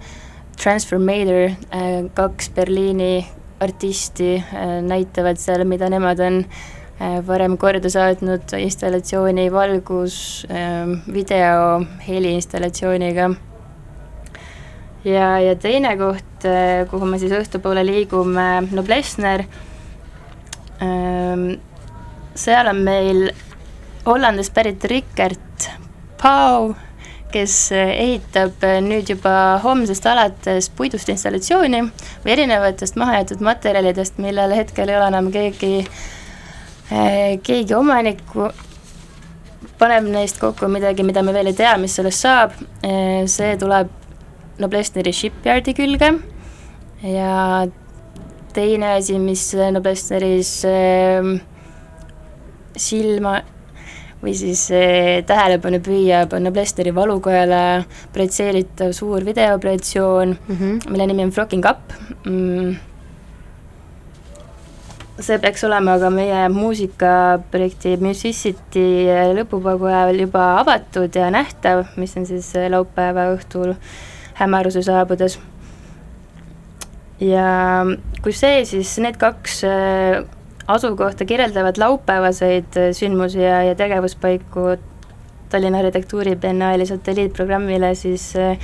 Transformator 0.61 1.51
äh,, 1.73 2.11
kaks 2.15 2.51
Berliini 2.57 3.27
artisti 3.61 4.37
äh, 4.37 4.81
näitavad 4.83 5.41
seal, 5.41 5.65
mida 5.69 5.89
nemad 5.93 6.21
on 6.25 6.43
äh, 6.45 7.21
varem 7.27 7.57
korda 7.61 7.93
saatnud 7.93 8.53
installatsiooni 8.59 9.47
valgus 9.53 10.47
äh,, 10.51 10.89
video, 11.13 11.85
heliinstallatsiooniga. 12.09 13.31
Ja, 15.05 15.39
ja 15.41 15.57
teine 15.57 15.95
koht, 15.97 16.45
äh, 16.45 16.85
kuhu 16.91 17.09
me 17.09 17.19
siis 17.21 17.33
õhtupoole 17.33 17.85
liigume, 17.89 18.67
Noblessner, 18.73 19.47
ähm, 20.85 21.47
seal 22.37 22.69
on 22.69 22.83
meil 22.85 23.31
Hollandist 24.07 24.55
pärit 24.57 24.85
Rikert 24.85 25.69
Pau, 26.21 26.75
kes 27.33 27.55
äh, 27.73 27.93
ehitab 28.05 28.65
äh, 28.67 28.79
nüüd 28.85 29.13
juba 29.13 29.35
homsest 29.65 30.07
alates 30.09 30.71
puidust 30.77 31.09
installatsiooni 31.13 31.85
või 32.25 32.35
erinevatest 32.35 32.99
mahajäetud 33.01 33.45
materjalidest, 33.45 34.19
millel 34.23 34.57
hetkel 34.57 34.91
ei 34.91 34.99
ole 34.99 35.13
enam 35.13 35.31
keegi, 35.35 35.75
keegi 37.47 37.75
omanikku, 37.77 38.49
paneb 39.79 40.09
neist 40.11 40.41
kokku 40.43 40.69
midagi, 40.69 41.07
mida 41.07 41.23
me 41.23 41.33
veel 41.37 41.53
ei 41.53 41.57
tea, 41.57 41.77
mis 41.79 41.95
sellest 42.01 42.27
saab, 42.27 42.57
see 43.31 43.55
tuleb 43.61 43.93
Noblessneri 44.61 45.13
shipyardi 45.17 45.73
külge. 45.73 46.11
Ja 47.01 47.67
teine 48.53 48.95
asi, 48.99 49.17
mis 49.19 49.47
Noblessneris 49.73 50.51
äh, 50.69 51.31
silma 52.77 53.39
või 54.21 54.35
siis 54.37 54.67
eh, 54.75 55.23
tähelepanu 55.27 55.81
püüab, 55.85 56.35
on 56.37 56.45
Noblesteri 56.45 56.93
valukojale 56.95 57.87
projitseeritav 58.13 58.93
suur 58.97 59.25
videoprojeksioon 59.25 60.37
mm, 60.37 60.57
-hmm. 60.57 60.91
mille 60.93 61.07
nimi 61.07 61.25
on 61.25 61.31
Frocking 61.31 61.65
Up 61.71 61.93
mm.. 62.25 62.75
see 65.21 65.39
peaks 65.39 65.65
olema 65.65 65.99
ka 65.99 66.11
meie 66.11 66.49
muusikaprojekti 66.53 67.97
Musicity 68.01 68.87
eh, 69.09 69.33
lõpupaigu 69.41 69.89
ajal 69.89 70.21
juba 70.27 70.45
avatud 70.61 71.17
ja 71.17 71.31
nähtav, 71.31 71.87
mis 71.97 72.17
on 72.17 72.27
siis 72.27 72.55
eh, 72.57 72.71
laupäeva 72.71 73.31
õhtul 73.37 73.75
hämaruse 74.35 74.83
saabudes. 74.83 75.39
ja 77.21 77.87
kui 78.23 78.33
see, 78.33 78.65
siis 78.65 78.99
need 78.99 79.17
kaks 79.17 79.65
asukohta 80.75 81.25
kirjeldavad 81.25 81.79
laupäevaseid 81.79 82.79
äh, 82.79 82.91
sündmusi 82.97 83.43
ja, 83.43 83.63
ja 83.71 83.75
tegevuspaiku 83.75 84.77
Tallinna 85.51 85.79
Arhitektuuribiennaali 85.79 86.87
satelliitprogrammile, 86.87 87.95
siis, 87.95 88.33
äh, 88.37 88.59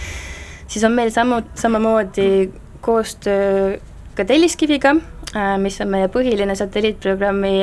siis 0.66 0.84
on 0.84 0.94
meil 0.94 1.10
samu, 1.10 1.42
samamoodi 1.54 2.50
koostöö 2.80 3.78
ka 4.16 4.24
Telliskiviga, 4.24 4.94
mis 5.60 5.80
on 5.82 5.90
meie 5.92 6.06
põhiline 6.08 6.54
satelliitprogrammi 6.56 7.56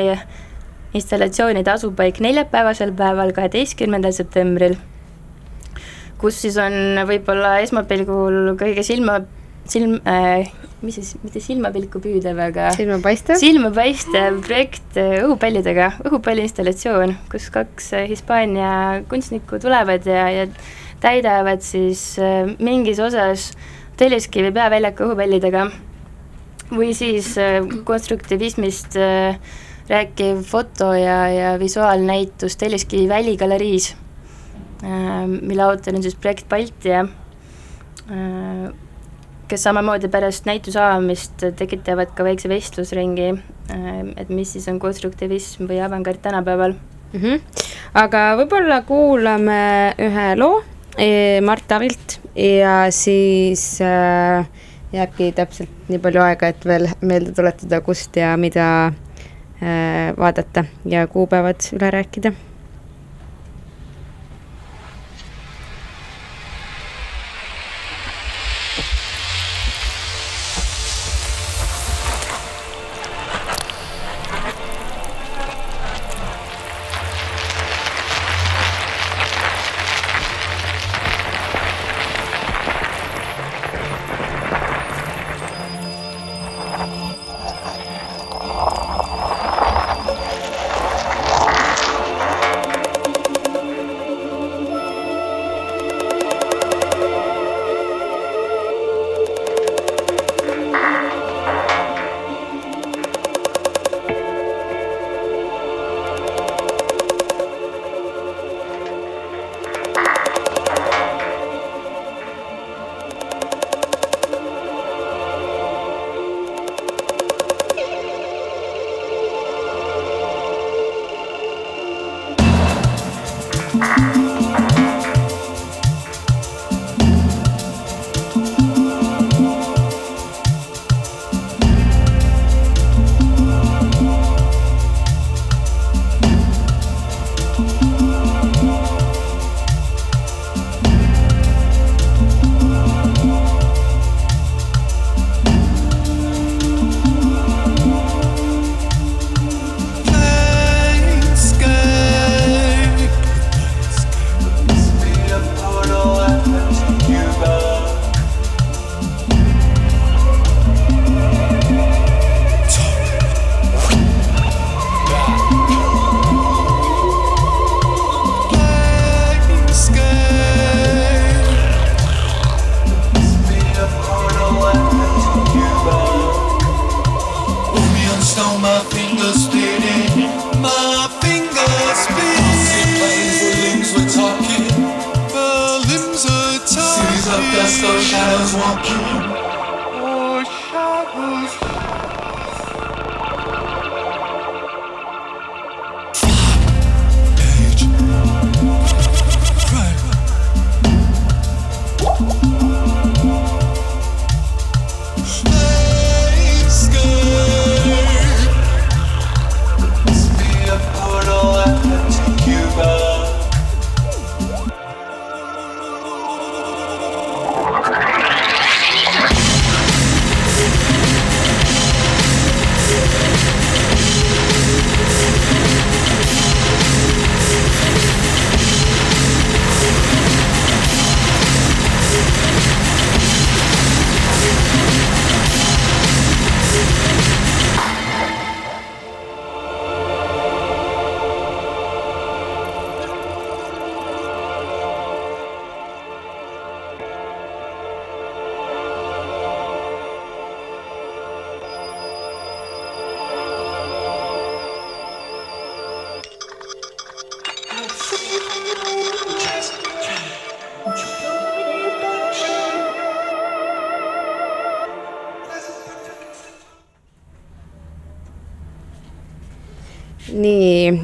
installatsioonide 0.94 1.72
asupaik 1.72 2.20
neljapäevasel 2.22 2.92
päeval, 2.94 3.32
kaheteistkümnendal 3.34 4.14
septembril 4.14 4.76
kus 6.24 6.40
siis 6.46 6.58
on 6.62 7.02
võib-olla 7.08 7.58
esmapilgul 7.66 8.54
kõige 8.60 8.86
silma, 8.88 9.20
silm 9.68 9.98
äh,, 10.08 10.48
mis 10.84 10.98
siis, 11.00 11.14
mitte 11.24 11.42
silmapilku 11.44 12.02
püüdev, 12.04 12.40
aga 12.44 12.70
silmapaistev, 12.76 13.40
silmapaistev 13.40 14.40
projekt 14.46 15.00
äh, 15.00 15.22
õhupallidega, 15.24 15.94
õhupalliinstallatsioon, 16.10 17.16
kus 17.32 17.48
kaks 17.54 17.94
äh, 17.98 18.08
Hispaania 18.12 19.04
kunstnikku 19.12 19.62
tulevad 19.64 20.08
ja, 20.10 20.28
ja 20.34 20.46
täidavad 21.04 21.64
siis 21.66 22.14
äh, 22.22 22.52
mingis 22.64 23.02
osas 23.04 23.52
Telliskivi 23.98 24.50
peaväljaku 24.56 25.06
õhupallidega. 25.08 25.68
Või 26.74 26.96
siis 26.98 27.36
konstruktivismist 27.86 28.96
rääkiv 29.86 30.40
foto 30.48 30.88
ja, 30.98 31.18
ja 31.30 31.52
visuaalnäitus 31.62 32.56
Telliskivi 32.58 33.06
väligaleriis 33.12 33.92
mille 35.28 35.64
autor 35.64 35.96
on 35.96 36.04
siis 36.04 36.18
projekt 36.18 36.50
Baltia, 36.50 37.04
kes 39.48 39.64
samamoodi 39.68 40.10
pärast 40.12 40.48
näituse 40.50 40.80
avamist 40.82 41.46
tekitavad 41.60 42.14
ka 42.16 42.26
väikse 42.26 42.50
vestlusringi, 42.52 43.30
äh, 43.74 44.02
et 44.18 44.30
mis 44.30 44.54
siis 44.56 44.68
on 44.72 44.80
konstruktivism 44.82 45.68
või 45.70 45.82
avangard 45.84 46.22
tänapäeval 46.24 46.76
mm. 46.76 47.20
-hmm. 47.20 47.42
aga 47.94 48.26
võib-olla 48.40 48.82
kuulame 48.88 49.94
ühe 50.00 50.28
loo 50.40 50.62
e, 50.98 51.42
Mart 51.42 51.72
Avilt 51.72 52.20
ja 52.36 52.92
siis 52.92 53.82
äh, 53.82 54.48
jääbki 54.94 55.32
täpselt 55.32 55.90
nii 55.90 56.00
palju 56.00 56.22
aega, 56.22 56.48
et 56.48 56.66
veel 56.66 56.88
meelde 57.02 57.34
tuletada, 57.36 57.82
kust 57.82 58.16
ja 58.16 58.38
mida 58.38 58.66
äh, 58.88 60.14
vaadata 60.18 60.66
ja 60.86 61.08
kuupäevad 61.08 61.70
üle 61.74 61.92
rääkida 61.92 62.34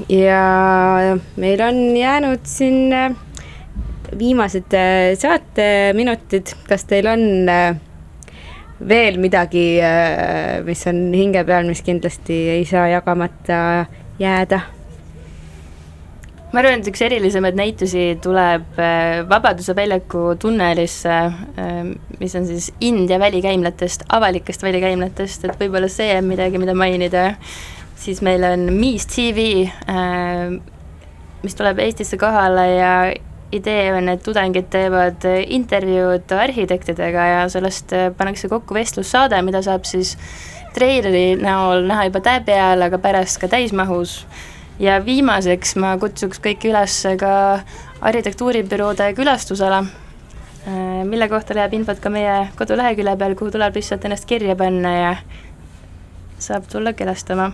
ja 0.10 1.18
meil 1.38 1.62
on 1.62 1.98
jäänud 1.98 2.40
siin 2.44 2.94
äh, 2.94 3.12
viimased 4.20 4.74
äh, 4.74 5.14
saateminutid, 5.20 6.56
kas 6.68 6.86
teil 6.90 7.08
on 7.08 7.50
äh, 7.50 7.78
veel 8.88 9.20
midagi, 9.20 9.82
mis 10.64 10.86
on 10.88 11.00
hinge 11.12 11.42
peal, 11.44 11.68
mis 11.68 11.82
kindlasti 11.84 12.36
ei 12.56 12.62
saa 12.66 12.88
jagamata 12.88 13.86
jääda? 14.20 14.60
ma 16.54 16.62
arvan, 16.64 16.80
et 16.80 16.88
üks 16.88 17.02
erilisemaid 17.06 17.60
näitusi 17.60 18.06
tuleb 18.24 18.80
Vabaduse 19.30 19.76
väljaku 19.76 20.32
tunnelisse, 20.40 21.18
mis 22.24 22.38
on 22.40 22.48
siis 22.48 22.72
India 22.80 23.20
välikäimlatest, 23.20 24.08
avalikest 24.16 24.64
välikäimlatest, 24.64 25.44
et 25.46 25.60
võib-olla 25.60 25.92
see 25.92 26.16
on 26.16 26.32
midagi, 26.32 26.64
mida 26.64 26.74
mainida. 26.74 27.28
Siis 28.00 28.22
meil 28.26 28.44
on 28.48 28.70
Miis 28.74 29.06
TV, 29.12 29.66
mis 31.44 31.56
tuleb 31.56 31.82
Eestisse 31.84 32.18
kohale 32.18 32.66
ja 32.76 32.94
idee 33.52 33.94
on, 33.94 34.10
et 34.12 34.22
tudengid 34.24 34.70
teevad 34.70 35.26
intervjuud 35.48 36.32
arhitektidega 36.38 37.26
ja 37.32 37.42
sellest 37.50 37.94
äh, 37.98 38.10
pannakse 38.18 38.50
kokku 38.52 38.78
vestlussaade, 38.78 39.42
mida 39.42 39.62
saab 39.66 39.88
siis 39.90 40.16
treileri 40.76 41.34
näol 41.40 41.88
näha 41.90 42.06
juba 42.10 42.22
täe 42.26 42.44
peal, 42.46 42.82
aga 42.86 43.00
pärast 43.02 43.40
ka 43.42 43.50
täismahus 43.50 44.20
ja 44.80 45.00
viimaseks 45.06 45.76
ma 45.82 45.96
kutsuks 46.02 46.42
kõiki 46.44 46.70
üles 46.70 47.00
ka 47.20 47.32
arhitektuuribüroode 48.06 49.10
külastusele, 49.18 49.82
mille 51.10 51.28
kohta 51.32 51.58
leiab 51.58 51.74
infot 51.76 52.00
ka 52.00 52.12
meie 52.14 52.38
kodulehekülje 52.60 53.18
peal, 53.20 53.36
kuhu 53.36 53.52
tuleb 53.56 53.76
lihtsalt 53.76 54.06
ennast 54.08 54.30
kirja 54.30 54.56
panna 54.60 54.94
ja 54.96 55.16
saab 56.40 56.70
tulla 56.72 56.94
külastama. 56.94 57.50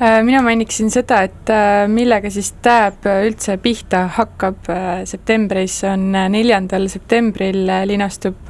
Äh, 0.00 0.22
mina 0.24 0.40
mainiksin 0.40 0.88
seda, 0.88 1.18
et 1.28 1.50
äh, 1.52 1.82
millega 1.92 2.30
siis 2.32 2.54
Tääb 2.64 3.04
üldse 3.04 3.58
pihta 3.60 4.06
hakkab 4.16 4.70
septembris, 5.04 5.82
on 5.84 6.06
neljandal 6.32 6.86
septembril 6.88 7.68
linastub 7.84 8.48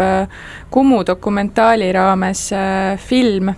Kumu 0.70 1.00
dokumentaali 1.06 1.88
raames 1.92 2.44
film 3.02 3.50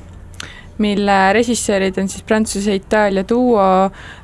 mille 0.83 1.19
režissöörid 1.37 2.01
on 2.01 2.09
siis 2.09 2.25
Prantsuse-Itaalia 2.25 3.27
duo 3.29 3.67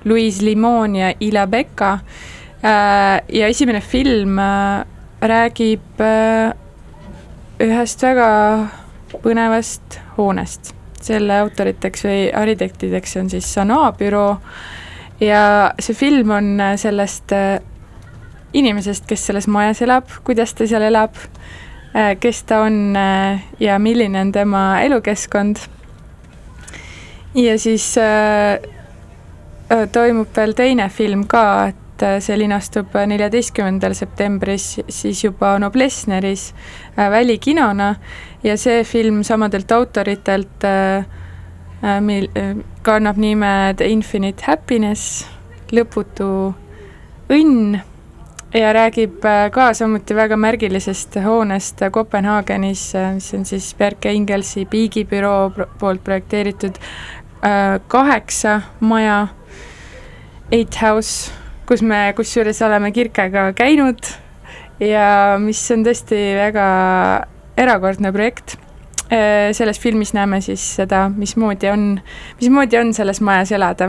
Louise 0.05 0.45
Limon 0.45 0.97
ja 0.97 1.13
Ila 1.21 1.47
Becca. 1.47 1.99
ja 3.33 3.47
esimene 3.47 3.81
film 3.81 4.41
räägib 5.21 6.03
ühest 7.61 8.03
väga 8.03 8.33
põnevast 9.23 10.01
hoonest. 10.17 10.78
Selle 11.07 11.41
autoriteks 11.45 12.05
või 12.05 12.21
arhitektideks 12.35 13.17
on 13.21 13.31
siis 13.31 13.49
Sanaa 13.55 13.93
büroo 13.99 14.39
ja 15.21 15.43
see 15.81 15.97
film 15.99 16.31
on 16.31 16.53
sellest 16.77 17.35
inimesest, 18.55 19.07
kes 19.07 19.27
selles 19.29 19.49
majas 19.51 19.83
elab, 19.85 20.09
kuidas 20.25 20.55
ta 20.55 20.67
seal 20.67 20.87
elab, 20.89 21.17
kes 22.21 22.43
ta 22.49 22.63
on 22.65 22.97
ja 23.61 23.79
milline 23.83 24.21
on 24.21 24.33
tema 24.33 24.63
elukeskkond. 24.87 25.61
Ja 27.35 27.59
siis 27.59 27.99
äh, 27.99 28.59
toimub 29.93 30.33
veel 30.37 30.55
teine 30.57 30.89
film 30.89 31.27
ka, 31.29 31.43
et 31.69 32.05
see 32.25 32.39
linastub 32.39 32.95
neljateistkümnendal 33.11 33.95
septembris 33.99 34.79
siis 34.89 35.25
juba 35.25 35.57
Noblessneris 35.61 36.53
äh, 36.97 37.11
välikinona 37.11 37.95
ja 38.45 38.57
see 38.57 38.85
film 38.85 39.23
samadelt 39.27 39.73
autoritelt 39.73 40.65
äh, 40.65 40.99
äh, 41.83 42.01
mil- 42.01 42.31
äh,, 42.37 42.57
kannab 42.83 43.17
nime 43.17 43.75
The 43.77 43.89
Infinite 43.91 44.45
Happiness, 44.47 45.27
lõputu 45.73 46.55
õnn 47.29 47.79
ja 48.55 48.73
räägib 48.73 49.21
ka 49.53 49.73
samuti 49.77 50.17
väga 50.17 50.37
märgilisest 50.41 51.19
hoonest 51.25 51.83
Kopenhaagenis, 51.93 52.93
mis 53.15 53.33
on 53.37 53.45
siis 53.45 53.75
Bjerke 53.77 54.13
Ingelsi 54.15 54.65
Bigi 54.65 55.05
büroo 55.05 55.51
poolt 55.79 56.05
projekteeritud 56.05 56.79
kaheksa 57.89 58.61
maja, 58.81 59.27
Eight 60.51 60.81
House, 60.81 61.31
kus 61.69 61.83
me 61.85 62.15
kusjuures 62.17 62.63
oleme 62.65 62.89
Kirkega 62.97 63.51
käinud 63.53 64.01
ja 64.81 65.37
mis 65.43 65.61
on 65.75 65.85
tõesti 65.85 66.23
väga 66.39 66.69
erakordne 67.59 68.13
projekt. 68.13 68.57
selles 69.09 69.79
filmis 69.81 70.11
näeme 70.13 70.43
siis 70.45 70.61
seda, 70.77 71.07
mismoodi 71.09 71.71
on, 71.73 71.85
mismoodi 72.41 72.77
on 72.77 72.91
selles 72.93 73.23
majas 73.25 73.55
elada 73.57 73.87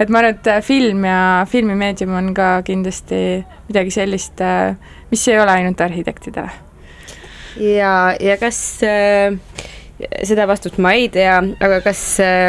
et 0.00 0.10
ma 0.10 0.18
arvan, 0.18 0.34
et 0.34 0.64
film 0.66 1.04
ja 1.06 1.46
filmimeedium 1.46 2.16
on 2.18 2.32
ka 2.34 2.48
kindlasti 2.66 3.44
midagi 3.68 3.94
sellist, 3.94 4.42
mis 5.12 5.28
ei 5.28 5.38
ole 5.38 5.54
ainult 5.54 5.80
arhitektidele. 5.80 6.50
ja, 7.60 7.92
ja 8.20 8.36
kas 8.40 8.58
äh, 8.82 9.38
seda 10.24 10.46
vastust 10.48 10.78
ma 10.80 10.94
ei 10.96 11.08
tea, 11.12 11.38
aga 11.60 11.80
kas 11.84 12.02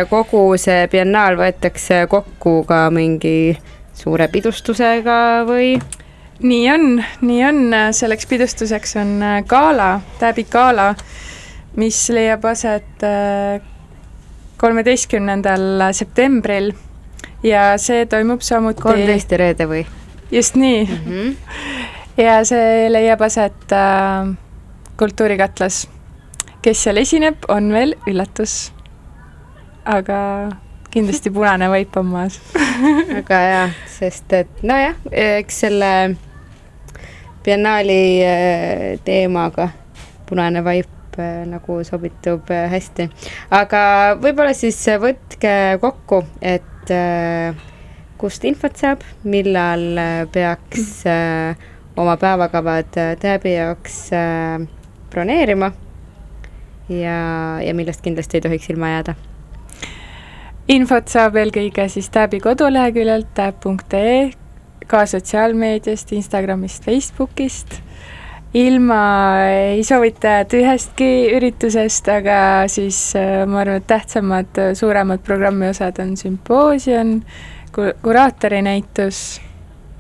kogu 0.09 0.43
see 0.61 0.85
biennaal 0.91 1.37
võetakse 1.39 2.05
kokku 2.11 2.61
ka 2.69 2.85
mingi 2.93 3.57
suure 3.97 4.27
pidustusega 4.31 5.17
või? 5.47 5.75
Nii 6.41 6.71
on, 6.71 7.03
nii 7.21 7.41
on, 7.45 7.63
selleks 7.93 8.25
pidustuseks 8.29 8.95
on 9.01 9.19
gala, 9.47 10.01
Täbi 10.19 10.45
gala, 10.49 10.91
mis 11.77 11.99
leiab 12.09 12.45
aset 12.49 13.05
kolmeteistkümnendal 14.61 15.87
septembril 15.97 16.71
ja 17.43 17.71
see 17.81 18.05
toimub 18.05 18.43
samuti 18.45 18.81
kolmteist 18.81 19.31
ja 19.33 19.41
reede 19.41 19.67
või? 19.69 19.85
just 20.31 20.55
nii 20.55 20.83
mm. 20.85 20.97
-hmm. 21.05 21.35
ja 22.17 22.39
see 22.45 22.91
leiab 22.91 23.21
aset 23.21 23.73
äh, 23.73 24.33
Kultuurikatlas. 24.97 25.89
kes 26.61 26.83
seal 26.83 26.97
esineb, 26.97 27.35
on 27.47 27.71
veel 27.73 27.95
üllatus. 28.07 28.71
aga 29.85 30.49
kindlasti 30.91 31.31
punane 31.31 31.69
vaip 31.69 31.97
on 31.97 32.05
maas 32.05 32.39
väga 33.13 33.39
hea, 33.39 33.69
sest 33.99 34.33
et 34.33 34.63
nojah, 34.63 34.95
eks 35.11 35.59
selle 35.59 36.15
biennaali 37.43 38.25
äh, 38.25 38.99
teemaga 39.03 39.69
punane 40.29 40.63
vaip 40.63 41.19
äh, 41.19 41.45
nagu 41.49 41.83
sobitub 41.83 42.49
äh, 42.51 42.69
hästi. 42.71 43.09
aga 43.51 43.81
võib-olla 44.21 44.53
siis 44.57 44.79
võtke 45.01 45.55
kokku, 45.81 46.23
et 46.41 46.67
kust 48.17 48.45
infot 48.45 48.75
saab, 48.77 49.03
millal 49.23 49.83
peaks 50.33 51.03
oma 52.01 52.15
päevakavad 52.17 52.97
Täbi 53.21 53.53
jaoks 53.53 53.97
broneerima 55.13 55.69
ja, 56.89 57.17
ja 57.61 57.73
millest 57.77 58.01
kindlasti 58.01 58.39
ei 58.39 58.45
tohiks 58.47 58.69
ilma 58.73 58.89
jääda. 58.95 59.15
infot 60.73 61.07
saab 61.13 61.37
eelkõige 61.37 61.87
siis 61.93 62.09
Täbi 62.09 62.41
koduleheküljelt 62.43 63.33
täb.ee, 63.37 64.31
ka 64.91 65.05
sotsiaalmeediast, 65.07 66.11
Instagramist, 66.17 66.83
Facebookist 66.83 67.79
ilma 68.53 69.03
ei 69.47 69.83
soovita 69.87 70.27
jääda 70.27 70.59
ühestki 70.59 71.09
üritusest, 71.37 72.09
aga 72.11 72.67
siis 72.71 72.99
äh, 73.15 73.45
ma 73.47 73.61
arvan, 73.63 73.79
et 73.79 73.87
tähtsamad, 73.87 74.51
äh, 74.59 74.73
suuremad 74.75 75.23
programmi 75.23 75.69
osad 75.71 76.01
on 76.03 76.17
sümpoosium, 76.19 77.21
kuraatori-näitus, 77.71 79.39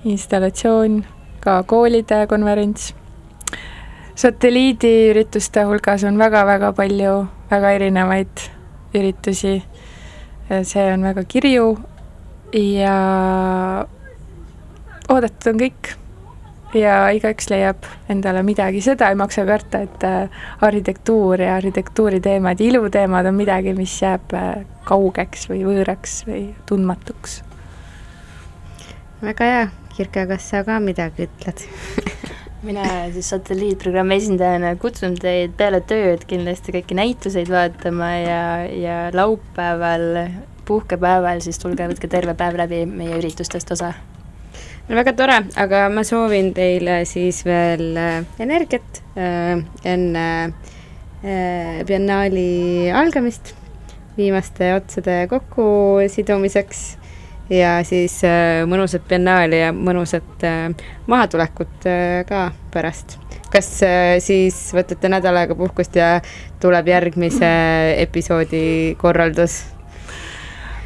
installatsioon, 0.03 1.03
ka 1.39 1.61
koolide 1.63 2.25
konverents. 2.27 2.93
satelliidiürituste 4.15 5.63
hulgas 5.65 6.03
on 6.03 6.17
väga-väga 6.19 6.73
palju 6.77 7.13
väga 7.51 7.71
erinevaid 7.71 8.49
üritusi. 8.93 9.61
see 10.63 10.93
on 10.93 11.03
väga 11.03 11.23
kirju 11.23 11.77
ja 12.53 13.87
oodatud 15.11 15.51
on 15.53 15.59
kõik. 15.61 15.95
Ja 16.71 17.09
igaüks 17.11 17.49
leiab 17.51 17.83
endale 18.09 18.45
midagi, 18.47 18.79
seda 18.79 19.09
ei 19.11 19.17
maksa 19.19 19.43
karta, 19.43 19.81
et 19.83 20.03
äh, 20.07 20.43
arhitektuur 20.63 21.41
ja 21.43 21.57
arhitektuuriteemad 21.57 22.61
ja 22.63 22.69
iluteemad 22.69 23.27
on 23.27 23.35
midagi, 23.35 23.73
mis 23.75 23.97
jääb 23.99 24.31
äh, 24.39 24.61
kaugeks 24.87 25.49
või 25.51 25.65
võõraks 25.67 26.21
või 26.29 26.45
tundmatuks. 26.69 27.41
väga 29.21 29.49
hea, 29.49 29.65
Kirke, 29.97 30.23
kas 30.29 30.47
sa 30.53 30.61
ka 30.63 30.79
midagi 30.79 31.27
ütled? 31.27 31.65
Mina 32.69 32.85
siis 33.11 33.33
satelliitprogrammi 33.33 34.15
esindajana 34.21 34.71
kutsun 34.79 35.17
teid 35.19 35.57
peale 35.59 35.81
tööd 35.89 36.23
kindlasti 36.29 36.71
kõiki 36.77 36.95
näituseid 36.95 37.51
vaatama 37.51 38.13
ja, 38.21 38.41
ja 38.69 38.97
laupäeval, 39.17 40.07
puhkepäeval 40.69 41.43
siis 41.43 41.59
tulge, 41.59 41.89
võtke 41.91 42.07
terve 42.07 42.37
päev 42.37 42.61
läbi 42.63 42.85
meie 42.87 43.19
üritustest 43.19 43.75
osa 43.75 43.91
väga 44.91 45.13
tore, 45.15 45.37
aga 45.55 45.85
ma 45.93 46.03
soovin 46.03 46.51
teile 46.55 47.01
siis 47.07 47.45
veel 47.47 47.95
äh, 47.95 48.25
energiat 48.43 48.99
äh, 49.15 49.61
enne 49.87 50.25
äh, 51.23 51.79
biennaali 51.87 52.91
algamist, 52.91 53.53
viimaste 54.17 54.73
otsade 54.75 55.15
kokkusidumiseks 55.31 56.83
ja 57.51 57.77
siis 57.87 58.17
mõnusat 58.67 59.07
biennaali 59.07 59.59
ja 59.59 59.71
mõnusat 59.75 60.43
mahatulekut 61.11 61.87
ka 62.27 62.45
pärast. 62.71 63.17
kas 63.51 63.67
siis 64.23 64.59
võtate 64.75 65.11
nädal 65.11 65.39
aega 65.41 65.55
puhkust 65.59 65.95
ja 65.99 66.13
tuleb 66.63 66.87
järgmise 66.87 67.51
episoodi 67.99 68.95
korraldus? 68.99 69.61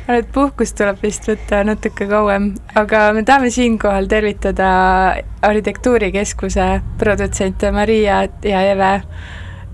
Arvan, 0.05 0.21
et 0.21 0.31
puhkust 0.33 0.77
tuleb 0.77 1.01
vist 1.01 1.25
võtta 1.29 1.63
natuke 1.65 2.07
kauem, 2.09 2.51
aga 2.77 3.09
me 3.13 3.23
tahame 3.25 3.49
siinkohal 3.53 4.07
tervitada 4.07 4.69
Arhitektuurikeskuse 5.45 6.67
produtsente 6.99 7.71
Maria 7.71 8.23
ja 8.45 8.61
Eve, 8.71 9.01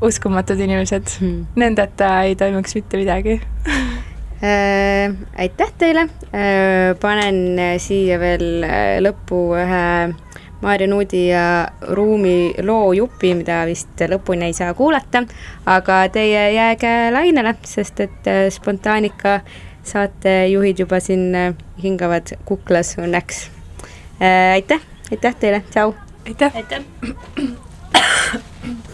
uskumatud 0.01 0.59
inimesed 0.59 1.17
hmm., 1.19 1.45
nendeta 1.55 2.23
ei 2.23 2.35
toimuks 2.35 2.75
mitte 2.75 2.97
midagi 2.97 3.37
äh,. 4.43 5.11
aitäh 5.37 5.73
teile 5.77 6.07
äh,, 6.31 6.95
panen 6.99 7.59
siia 7.79 8.19
veel 8.19 8.63
äh, 8.63 8.97
lõppu 9.03 9.45
ühe 9.59 9.85
Maarja 10.61 10.85
Nuudi 10.85 11.23
ja 11.31 11.43
Ruumi 11.89 12.53
loo 12.61 12.91
jupi, 12.93 13.31
mida 13.33 13.63
vist 13.65 13.97
lõpuni 14.05 14.45
ei 14.45 14.53
saa 14.53 14.75
kuulata, 14.77 15.23
aga 15.65 16.03
teie 16.13 16.51
jääge 16.53 16.91
lainele, 17.09 17.55
sest 17.65 18.03
et 18.05 18.29
äh, 18.29 18.43
Spontaanika 18.53 19.39
äh, 19.39 19.59
saatejuhid 19.83 20.79
juba 20.83 20.99
siin 20.99 21.35
äh, 21.35 21.53
hingavad 21.83 22.35
kuklas 22.45 22.95
õnneks 23.01 23.49
äh,. 24.21 24.53
aitäh, 24.53 24.81
aitäh 25.11 25.35
teile, 25.35 25.63
tšau! 25.73 25.93
aitäh! 26.27 26.55
aitäh! 26.55 26.81